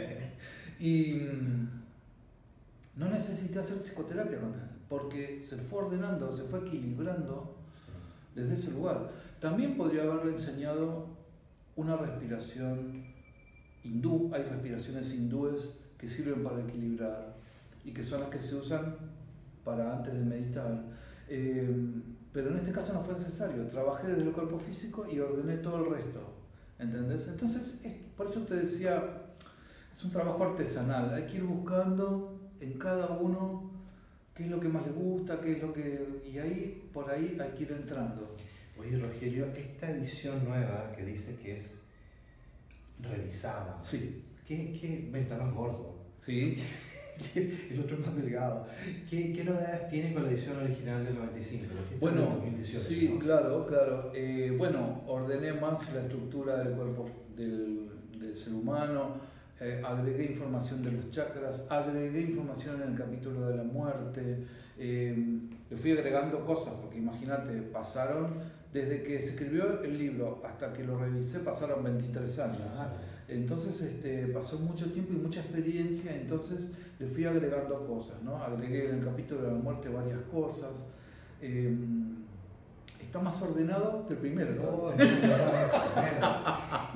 y 0.80 1.12
mm, 1.14 1.68
no 2.96 3.08
necesité 3.08 3.60
hacer 3.60 3.78
psicoterapia 3.78 4.40
con 4.40 4.54
él, 4.54 4.68
porque 4.88 5.42
se 5.48 5.56
fue 5.56 5.84
ordenando, 5.84 6.36
se 6.36 6.44
fue 6.44 6.60
equilibrando 6.60 7.54
desde 8.34 8.54
ese 8.54 8.70
lugar. 8.72 9.10
También 9.40 9.76
podría 9.76 10.02
haberle 10.02 10.34
enseñado 10.34 11.06
una 11.76 11.96
respiración 11.96 13.04
hindú, 13.84 14.30
hay 14.32 14.42
respiraciones 14.42 15.12
hindúes 15.12 15.70
que 15.98 16.08
sirven 16.08 16.42
para 16.42 16.60
equilibrar 16.60 17.36
y 17.86 17.92
que 17.92 18.04
son 18.04 18.20
las 18.20 18.30
que 18.30 18.38
se 18.40 18.56
usan 18.56 18.96
para 19.64 19.96
antes 19.96 20.12
de 20.12 20.20
meditar. 20.20 20.82
Eh, 21.28 22.02
pero 22.32 22.50
en 22.50 22.56
este 22.56 22.72
caso 22.72 22.92
no 22.92 23.02
fue 23.02 23.14
necesario, 23.14 23.66
trabajé 23.68 24.08
desde 24.08 24.22
el 24.22 24.32
cuerpo 24.32 24.58
físico 24.58 25.06
y 25.10 25.20
ordené 25.20 25.58
todo 25.58 25.84
el 25.84 25.90
resto. 25.90 26.20
¿Entendés? 26.78 27.26
Entonces, 27.28 27.80
por 28.16 28.26
eso 28.26 28.40
te 28.40 28.56
decía, 28.56 29.02
es 29.94 30.04
un 30.04 30.10
trabajo 30.10 30.44
artesanal, 30.44 31.14
hay 31.14 31.26
que 31.26 31.36
ir 31.38 31.44
buscando 31.44 32.38
en 32.60 32.76
cada 32.76 33.08
uno 33.12 33.70
qué 34.34 34.44
es 34.44 34.50
lo 34.50 34.60
que 34.60 34.68
más 34.68 34.84
le 34.84 34.92
gusta, 34.92 35.40
qué 35.40 35.52
es 35.52 35.62
lo 35.62 35.72
que... 35.72 36.20
Y 36.30 36.38
ahí, 36.38 36.90
por 36.92 37.08
ahí 37.08 37.38
hay 37.40 37.50
que 37.52 37.62
ir 37.62 37.72
entrando. 37.72 38.36
Oye, 38.78 38.98
Rogelio, 38.98 39.46
esta 39.46 39.90
edición 39.90 40.44
nueva 40.44 40.92
que 40.94 41.04
dice 41.06 41.36
que 41.36 41.56
es 41.56 41.78
revisada. 43.00 43.78
Sí. 43.80 44.22
¿Qué, 44.46 44.78
qué 44.78 45.10
más 45.10 45.54
gordo? 45.54 45.94
Sí. 46.20 46.62
el 47.70 47.80
otro 47.80 47.96
es 47.96 48.06
más 48.06 48.16
delgado. 48.16 48.66
¿Qué, 49.08 49.32
¿Qué, 49.32 49.44
novedades 49.44 49.88
tiene 49.88 50.12
con 50.12 50.24
la 50.24 50.30
edición 50.30 50.56
original 50.58 51.04
del 51.04 51.14
95? 51.14 51.66
Bueno, 52.00 52.20
2018, 52.22 52.84
sí, 52.86 53.18
claro, 53.20 53.66
claro. 53.66 54.12
Eh, 54.14 54.54
bueno, 54.56 55.02
ordené 55.06 55.52
más 55.52 55.92
la 55.92 56.02
estructura 56.02 56.58
del 56.62 56.74
cuerpo 56.74 57.08
del, 57.36 57.88
del 58.18 58.36
ser 58.36 58.52
humano, 58.52 59.20
eh, 59.58 59.82
agregué 59.84 60.32
información 60.32 60.82
de 60.82 60.92
los 60.92 61.10
chakras, 61.10 61.64
agregué 61.70 62.20
información 62.20 62.82
en 62.82 62.90
el 62.90 62.98
capítulo 62.98 63.48
de 63.48 63.56
la 63.56 63.64
muerte, 63.64 64.44
eh, 64.78 65.16
le 65.70 65.76
fui 65.78 65.92
agregando 65.92 66.44
cosas, 66.44 66.74
porque 66.74 66.98
imagínate, 66.98 67.62
pasaron, 67.62 68.34
desde 68.74 69.02
que 69.02 69.22
se 69.22 69.30
escribió 69.30 69.82
el 69.82 69.96
libro 69.96 70.42
hasta 70.44 70.74
que 70.74 70.84
lo 70.84 70.98
revisé, 70.98 71.38
pasaron 71.38 71.82
23 71.82 72.38
años. 72.40 72.60
Entonces 73.28 73.80
este, 73.82 74.28
pasó 74.28 74.58
mucho 74.60 74.92
tiempo 74.92 75.12
y 75.12 75.16
mucha 75.16 75.40
experiencia, 75.40 76.14
entonces 76.14 76.70
le 76.98 77.08
fui 77.08 77.24
agregando 77.24 77.84
cosas, 77.86 78.22
¿no? 78.22 78.36
Agregué 78.36 78.88
en 78.88 78.96
el 78.96 79.04
capítulo 79.04 79.42
de 79.42 79.48
la 79.48 79.54
muerte 79.54 79.88
varias 79.88 80.20
cosas. 80.32 80.84
Eh, 81.42 81.76
está 83.00 83.18
más 83.18 83.40
ordenado 83.42 84.06
que 84.06 84.14
el 84.14 84.20
primero. 84.20 84.52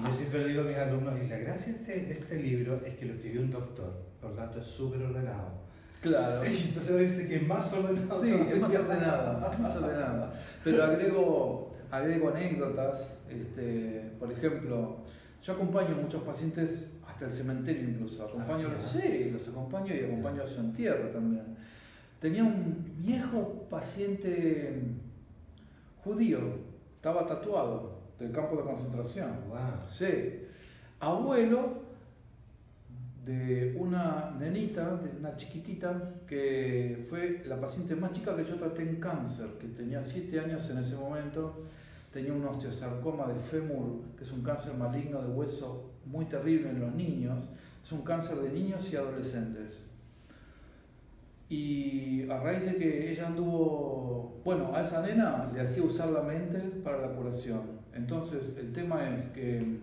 yo 0.02 0.12
siempre 0.12 0.46
digo 0.46 0.62
a 0.62 0.64
mis 0.64 0.76
alumnos, 0.76 1.14
y 1.20 1.28
la 1.28 1.38
gracia 1.38 1.72
de 1.72 2.12
este, 2.12 2.36
libro 2.40 2.80
es 2.84 2.94
que 2.94 3.06
lo 3.06 3.14
escribió 3.14 3.40
un 3.40 3.50
doctor, 3.50 3.92
por 4.20 4.30
lo 4.30 4.36
tanto 4.36 4.60
es 4.60 4.66
súper 4.66 5.02
ordenado. 5.02 5.50
Claro. 6.00 6.42
Entonces 6.44 6.98
dice 7.10 7.28
que 7.28 7.36
es 7.36 7.46
más 7.46 7.72
ordenado. 7.72 8.22
Sí, 8.22 8.32
es 8.32 8.60
más 8.60 8.74
ordenado, 8.74 9.40
más 9.58 9.76
ordenado. 9.76 10.32
Pero 10.62 10.84
agrego, 10.84 11.74
agrego 11.90 12.28
anécdotas, 12.28 13.18
este, 13.28 14.12
por 14.18 14.30
ejemplo, 14.30 14.98
yo 15.42 15.52
acompaño 15.52 15.96
a 15.96 16.02
muchos 16.02 16.22
pacientes 16.22 16.92
hasta 17.06 17.26
el 17.26 17.32
cementerio 17.32 17.88
incluso. 17.88 18.24
Acompaño, 18.24 18.68
ah, 18.70 18.90
sí, 18.92 19.30
los 19.30 19.48
acompaño 19.48 19.94
y 19.94 20.04
acompaño 20.04 20.42
a 20.42 20.46
su 20.46 20.60
entierro 20.60 21.08
también. 21.10 21.56
Tenía 22.20 22.44
un 22.44 22.94
viejo 22.98 23.66
paciente 23.70 24.82
judío, 26.04 26.40
estaba 26.96 27.26
tatuado 27.26 28.00
del 28.18 28.32
campo 28.32 28.56
de 28.56 28.62
concentración. 28.62 29.30
Wow. 29.48 29.86
Sí. 29.86 30.42
Abuelo 31.00 31.80
de 33.24 33.76
una 33.78 34.34
nenita, 34.38 34.96
de 34.96 35.18
una 35.18 35.36
chiquitita, 35.36 36.14
que 36.26 37.06
fue 37.08 37.42
la 37.46 37.60
paciente 37.60 37.94
más 37.94 38.12
chica 38.12 38.36
que 38.36 38.44
yo 38.44 38.56
traté 38.56 38.82
en 38.82 38.96
cáncer, 38.96 39.46
que 39.58 39.68
tenía 39.68 40.02
7 40.02 40.40
años 40.40 40.68
en 40.70 40.78
ese 40.78 40.96
momento, 40.96 41.64
tenía 42.12 42.32
un 42.32 42.44
osteosarcoma 42.44 43.26
de 43.28 43.34
fémur, 43.40 44.02
que 44.16 44.24
es 44.24 44.32
un 44.32 44.42
cáncer 44.42 44.74
maligno 44.74 45.22
de 45.22 45.28
hueso 45.28 45.90
muy 46.06 46.24
terrible 46.26 46.70
en 46.70 46.80
los 46.80 46.94
niños, 46.94 47.48
es 47.84 47.92
un 47.92 48.02
cáncer 48.02 48.38
de 48.38 48.50
niños 48.50 48.90
y 48.92 48.96
adolescentes. 48.96 49.78
Y 51.48 52.30
a 52.30 52.38
raíz 52.38 52.64
de 52.64 52.76
que 52.76 53.12
ella 53.12 53.26
anduvo, 53.26 54.40
bueno, 54.44 54.72
a 54.74 54.82
esa 54.82 55.02
nena 55.02 55.50
le 55.52 55.60
hacía 55.60 55.82
usar 55.82 56.10
la 56.10 56.22
mente 56.22 56.58
para 56.84 57.00
la 57.00 57.08
curación. 57.08 57.80
Entonces, 57.92 58.56
el 58.56 58.72
tema 58.72 59.10
es 59.10 59.26
que, 59.28 59.80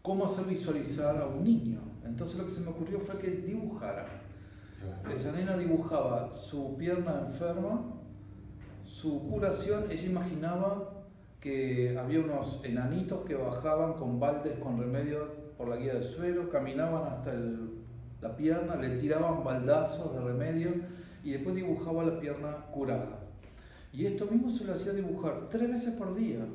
¿cómo 0.00 0.24
hacer 0.24 0.46
visualizar 0.46 1.20
a 1.20 1.26
un 1.26 1.44
niño? 1.44 1.80
Entonces 2.04 2.38
lo 2.38 2.46
que 2.46 2.50
se 2.50 2.60
me 2.60 2.68
ocurrió 2.68 3.00
fue 3.00 3.18
que 3.18 3.30
dibujara. 3.30 4.06
Esa 5.12 5.32
nena 5.32 5.56
dibujaba 5.56 6.32
su 6.34 6.76
pierna 6.76 7.26
enferma, 7.28 7.84
su 8.92 9.28
curación, 9.28 9.90
ella 9.90 10.06
imaginaba 10.06 10.90
que 11.40 11.96
había 11.98 12.20
unos 12.20 12.60
enanitos 12.64 13.24
que 13.24 13.34
bajaban 13.34 13.94
con 13.94 14.20
baldes 14.20 14.58
con 14.58 14.78
remedio 14.78 15.28
por 15.56 15.68
la 15.68 15.76
guía 15.76 15.94
del 15.94 16.04
suelo, 16.04 16.50
caminaban 16.50 17.12
hasta 17.12 17.32
el 17.32 17.82
la 18.22 18.36
pierna, 18.36 18.76
le 18.76 18.98
tiraban 18.98 19.42
baldazos 19.44 20.14
de 20.14 20.20
remedio 20.20 20.70
y 21.24 21.32
después 21.32 21.54
dibujaba 21.54 22.04
la 22.04 22.20
pierna 22.20 22.66
curada. 22.72 23.18
Y 23.92 24.06
esto 24.06 24.26
mismo 24.26 24.50
se 24.50 24.64
lo 24.64 24.72
hacía 24.72 24.92
dibujar 24.92 25.48
tres 25.50 25.68
veces 25.68 25.94
por 25.94 26.14
día. 26.14 26.46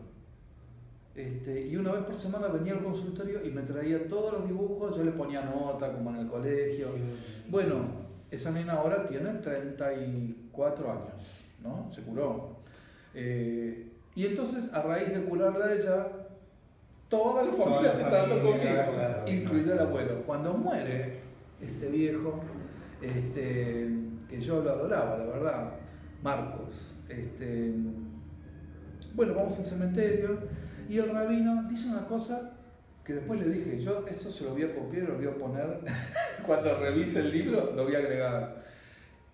Este, 1.13 1.67
y 1.67 1.75
una 1.75 1.91
vez 1.91 2.03
por 2.03 2.15
semana 2.15 2.47
venía 2.47 2.73
al 2.73 2.83
consultorio 2.83 3.45
y 3.45 3.49
me 3.51 3.63
traía 3.63 4.07
todos 4.07 4.33
los 4.33 4.47
dibujos, 4.47 4.95
yo 4.95 5.03
le 5.03 5.11
ponía 5.11 5.41
nota 5.41 5.91
como 5.91 6.11
en 6.11 6.17
el 6.17 6.27
colegio. 6.27 6.87
Bueno, 7.49 8.07
esa 8.31 8.51
nena 8.51 8.73
ahora 8.73 9.07
tiene 9.07 9.33
34 9.33 10.91
años, 10.91 11.36
¿no? 11.61 11.91
Se 11.93 12.01
curó. 12.01 12.57
Eh, 13.13 13.91
y 14.15 14.25
entonces, 14.25 14.73
a 14.73 14.81
raíz 14.81 15.09
de 15.13 15.23
curarla 15.23 15.65
a 15.65 15.73
ella, 15.73 16.07
toda 17.09 17.45
la 17.45 17.53
familia 17.53 17.93
se 17.93 18.03
trató 18.03 18.41
conmigo, 18.41 19.27
incluido 19.27 19.73
el 19.73 19.79
abuelo. 19.79 20.23
Cuando 20.25 20.53
muere, 20.53 21.19
este 21.61 21.89
viejo, 21.89 22.41
este, 23.01 23.89
que 24.29 24.41
yo 24.41 24.61
lo 24.61 24.71
adoraba, 24.71 25.17
la 25.17 25.25
verdad, 25.25 25.73
Marcos. 26.23 26.95
Este, 27.09 27.73
bueno, 29.13 29.33
vamos 29.33 29.57
al 29.59 29.65
cementerio 29.65 30.39
y 30.89 30.97
el 30.97 31.09
rabino 31.09 31.63
dice 31.69 31.87
una 31.89 32.07
cosa 32.07 32.53
que 33.03 33.13
después 33.13 33.39
le 33.39 33.49
dije, 33.49 33.81
yo 33.81 34.05
esto 34.07 34.31
se 34.31 34.43
lo 34.43 34.51
voy 34.51 34.63
a 34.63 34.75
copiar, 34.75 35.07
lo 35.07 35.15
voy 35.15 35.27
a 35.27 35.35
poner, 35.35 35.79
cuando 36.45 36.77
revise 36.77 37.19
el 37.21 37.31
libro, 37.31 37.71
lo 37.75 37.85
voy 37.85 37.95
a 37.95 37.99
agregar. 37.99 38.63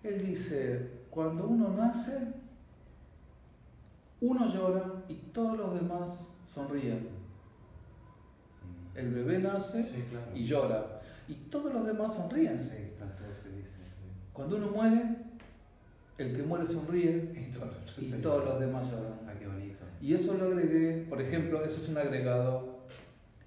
Él 0.04 0.24
dice, 0.24 0.90
cuando 1.14 1.46
uno 1.46 1.72
nace, 1.76 2.18
uno 4.20 4.52
llora 4.52 5.04
y 5.08 5.14
todos 5.32 5.56
los 5.56 5.74
demás 5.74 6.28
sonríen. 6.44 7.08
El 8.96 9.14
bebé 9.14 9.38
nace 9.38 9.88
y 10.34 10.44
llora 10.44 11.00
y 11.28 11.34
todos 11.34 11.72
los 11.72 11.86
demás 11.86 12.14
sonríen. 12.16 12.64
Sí, 12.64 12.76
están 12.82 13.14
todos 13.16 13.38
felices. 13.44 13.78
Cuando 14.32 14.56
uno 14.56 14.68
muere, 14.72 15.02
el 16.18 16.36
que 16.36 16.42
muere 16.42 16.66
sonríe 16.66 17.32
y 17.96 18.20
todos, 18.20 18.44
los 18.44 18.58
demás 18.58 18.90
lloran. 18.90 19.20
Ah, 19.28 19.34
qué 19.38 19.46
bonito. 19.46 19.84
Y 20.02 20.14
eso 20.14 20.34
lo 20.34 20.46
agregué, 20.46 21.06
por 21.08 21.20
ejemplo, 21.20 21.64
eso 21.64 21.80
es 21.80 21.88
un 21.88 21.98
agregado 21.98 22.80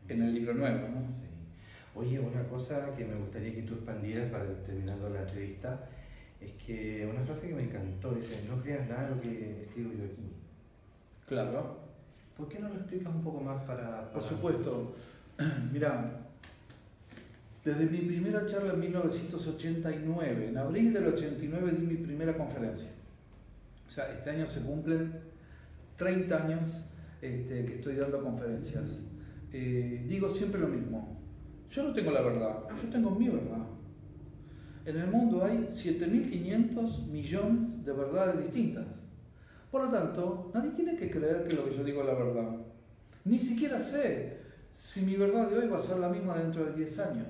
en 0.08 0.24
el 0.24 0.34
libro 0.34 0.54
nuevo. 0.54 0.88
¿no? 0.88 1.02
Sí. 1.12 1.28
Oye, 1.96 2.20
una 2.20 2.48
cosa 2.48 2.96
que 2.96 3.04
me 3.04 3.16
gustaría 3.16 3.54
que 3.54 3.64
tú 3.64 3.74
expandieras 3.74 4.32
para 4.32 4.46
terminando 4.64 5.10
la 5.10 5.22
entrevista 5.24 5.90
es 6.42 6.52
que 6.66 7.10
una 7.12 7.24
frase 7.26 7.50
que 7.50 7.56
me 7.56 7.64
encantó 7.64 8.12
dice, 8.14 8.46
no 8.48 8.62
creas 8.62 8.88
nada 8.88 9.10
lo 9.10 9.22
que 9.22 9.64
escribo 9.64 9.92
yo 9.94 10.06
aquí. 10.06 10.34
Claro. 11.28 11.88
¿Por 12.36 12.48
qué 12.48 12.60
no 12.60 12.70
lo 12.70 12.76
explicas 12.76 13.14
un 13.14 13.24
poco 13.24 13.42
más 13.42 13.64
para...? 13.64 14.12
Por 14.12 14.24
supuesto. 14.24 14.96
Mira, 15.72 16.28
desde 17.66 17.86
mi 17.86 18.00
primera 18.00 18.46
charla 18.46 18.74
en 18.74 18.80
1989, 18.80 20.48
en 20.48 20.58
abril 20.58 20.94
del 20.94 21.08
89 21.08 21.72
di 21.72 21.86
mi 21.86 21.96
primera 21.96 22.38
conferencia. 22.38 22.90
O 23.88 23.92
sea, 23.92 24.10
este 24.12 24.30
año 24.30 24.48
se 24.48 24.62
cumplen 24.62 25.12
30 25.98 26.44
años 26.44 26.84
este, 27.22 27.66
que 27.66 27.76
estoy 27.76 27.96
dando 27.96 28.24
conferencias. 28.24 29.02
Eh, 29.52 30.06
digo 30.08 30.30
siempre 30.30 30.62
lo 30.62 30.70
mismo. 30.70 31.18
Yo 31.72 31.84
no 31.84 31.94
tengo 31.94 32.12
la 32.12 32.22
verdad, 32.22 32.60
yo 32.82 32.90
tengo 32.90 33.12
mi 33.12 33.28
verdad. 33.28 33.67
En 34.88 34.96
el 34.96 35.08
mundo 35.08 35.44
hay 35.44 35.68
7.500 35.70 37.08
millones 37.08 37.84
de 37.84 37.92
verdades 37.92 38.42
distintas. 38.42 38.86
Por 39.70 39.84
lo 39.84 39.92
tanto, 39.92 40.50
nadie 40.54 40.72
tiene 40.72 40.96
que 40.96 41.12
creer 41.12 41.46
que 41.46 41.56
lo 41.56 41.66
que 41.66 41.76
yo 41.76 41.84
digo 41.84 42.00
es 42.00 42.08
la 42.08 42.14
verdad. 42.14 42.52
Ni 43.26 43.38
siquiera 43.38 43.82
sé 43.82 44.38
si 44.72 45.02
mi 45.02 45.18
verdad 45.18 45.50
de 45.50 45.58
hoy 45.58 45.68
va 45.68 45.76
a 45.76 45.82
ser 45.82 45.98
la 45.98 46.08
misma 46.08 46.38
dentro 46.38 46.64
de 46.64 46.72
10 46.72 47.00
años. 47.00 47.28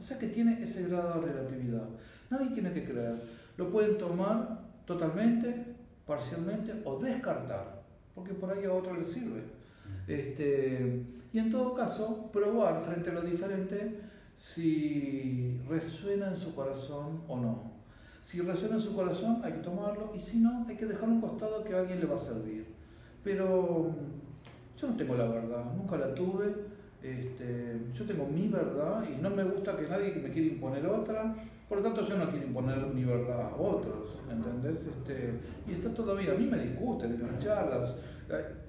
O 0.00 0.02
sea 0.02 0.18
que 0.18 0.28
tiene 0.28 0.62
ese 0.64 0.88
grado 0.88 1.20
de 1.20 1.32
relatividad. 1.32 1.84
Nadie 2.30 2.48
tiene 2.54 2.72
que 2.72 2.84
creer. 2.84 3.20
Lo 3.58 3.70
pueden 3.70 3.98
tomar 3.98 4.60
totalmente, 4.86 5.54
parcialmente 6.06 6.80
o 6.86 6.98
descartar, 6.98 7.82
porque 8.14 8.32
por 8.32 8.50
ahí 8.50 8.64
a 8.64 8.72
otro 8.72 8.98
le 8.98 9.04
sirve. 9.04 9.42
Este, 10.06 11.02
y 11.30 11.38
en 11.40 11.50
todo 11.50 11.74
caso, 11.74 12.30
probar 12.32 12.82
frente 12.86 13.10
a 13.10 13.12
lo 13.12 13.20
diferente 13.20 14.08
si 14.38 15.60
resuena 15.68 16.28
en 16.28 16.36
su 16.36 16.54
corazón 16.54 17.22
o 17.28 17.36
no. 17.36 17.78
Si 18.22 18.40
resuena 18.40 18.76
en 18.76 18.80
su 18.80 18.94
corazón 18.94 19.40
hay 19.42 19.52
que 19.52 19.58
tomarlo 19.60 20.12
y 20.14 20.20
si 20.20 20.38
no 20.38 20.64
hay 20.68 20.76
que 20.76 20.86
dejarlo 20.86 21.14
un 21.14 21.20
costado 21.20 21.64
que 21.64 21.74
a 21.74 21.80
alguien 21.80 22.00
le 22.00 22.06
va 22.06 22.14
a 22.14 22.18
servir. 22.18 22.66
Pero 23.24 23.90
yo 24.80 24.88
no 24.88 24.96
tengo 24.96 25.16
la 25.16 25.26
verdad, 25.26 25.64
nunca 25.76 25.96
la 25.96 26.14
tuve. 26.14 26.54
Este, 27.02 27.76
yo 27.94 28.04
tengo 28.04 28.26
mi 28.26 28.48
verdad 28.48 29.04
y 29.08 29.20
no 29.20 29.30
me 29.30 29.44
gusta 29.44 29.76
que 29.76 29.88
nadie 29.88 30.14
me 30.14 30.30
quiera 30.30 30.48
imponer 30.48 30.86
otra. 30.86 31.34
Por 31.68 31.78
lo 31.78 31.84
tanto, 31.84 32.06
yo 32.06 32.16
no 32.16 32.30
quiero 32.30 32.46
imponer 32.46 32.78
mi 32.86 33.04
verdad 33.04 33.52
a 33.52 33.56
otros, 33.56 34.18
¿entendés? 34.30 34.86
Este, 34.86 35.34
y 35.66 35.72
está 35.72 35.92
todo 35.92 36.16
bien. 36.16 36.30
A 36.30 36.34
mí 36.34 36.46
me 36.46 36.58
discuten 36.58 37.12
en 37.14 37.26
las 37.26 37.38
charlas. 37.38 37.96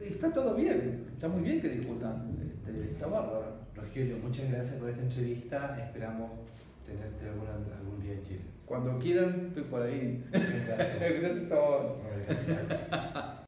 Está 0.01 0.31
todo 0.31 0.55
bien, 0.55 1.05
está 1.13 1.27
muy 1.27 1.43
bien 1.43 1.61
que 1.61 1.69
discutan. 1.69 2.37
Este, 2.41 2.91
está 2.91 3.07
bárbaro. 3.07 3.58
Rogelio, 3.81 4.17
muchas 4.17 4.49
gracias 4.51 4.75
por 4.75 4.89
esta 4.89 5.01
entrevista. 5.01 5.79
Esperamos 5.83 6.31
tenerte 6.85 7.29
algún 7.29 8.01
día 8.01 8.13
en 8.13 8.23
Chile. 8.23 8.41
Cuando 8.65 8.99
quieran, 8.99 9.45
estoy 9.47 9.63
por 9.63 9.81
ahí. 9.81 10.23
Muchas 10.31 10.67
gracias. 10.67 10.99
gracias 11.21 11.51
a 11.51 11.55
vos. 11.55 11.93
Gracias. 12.27 13.25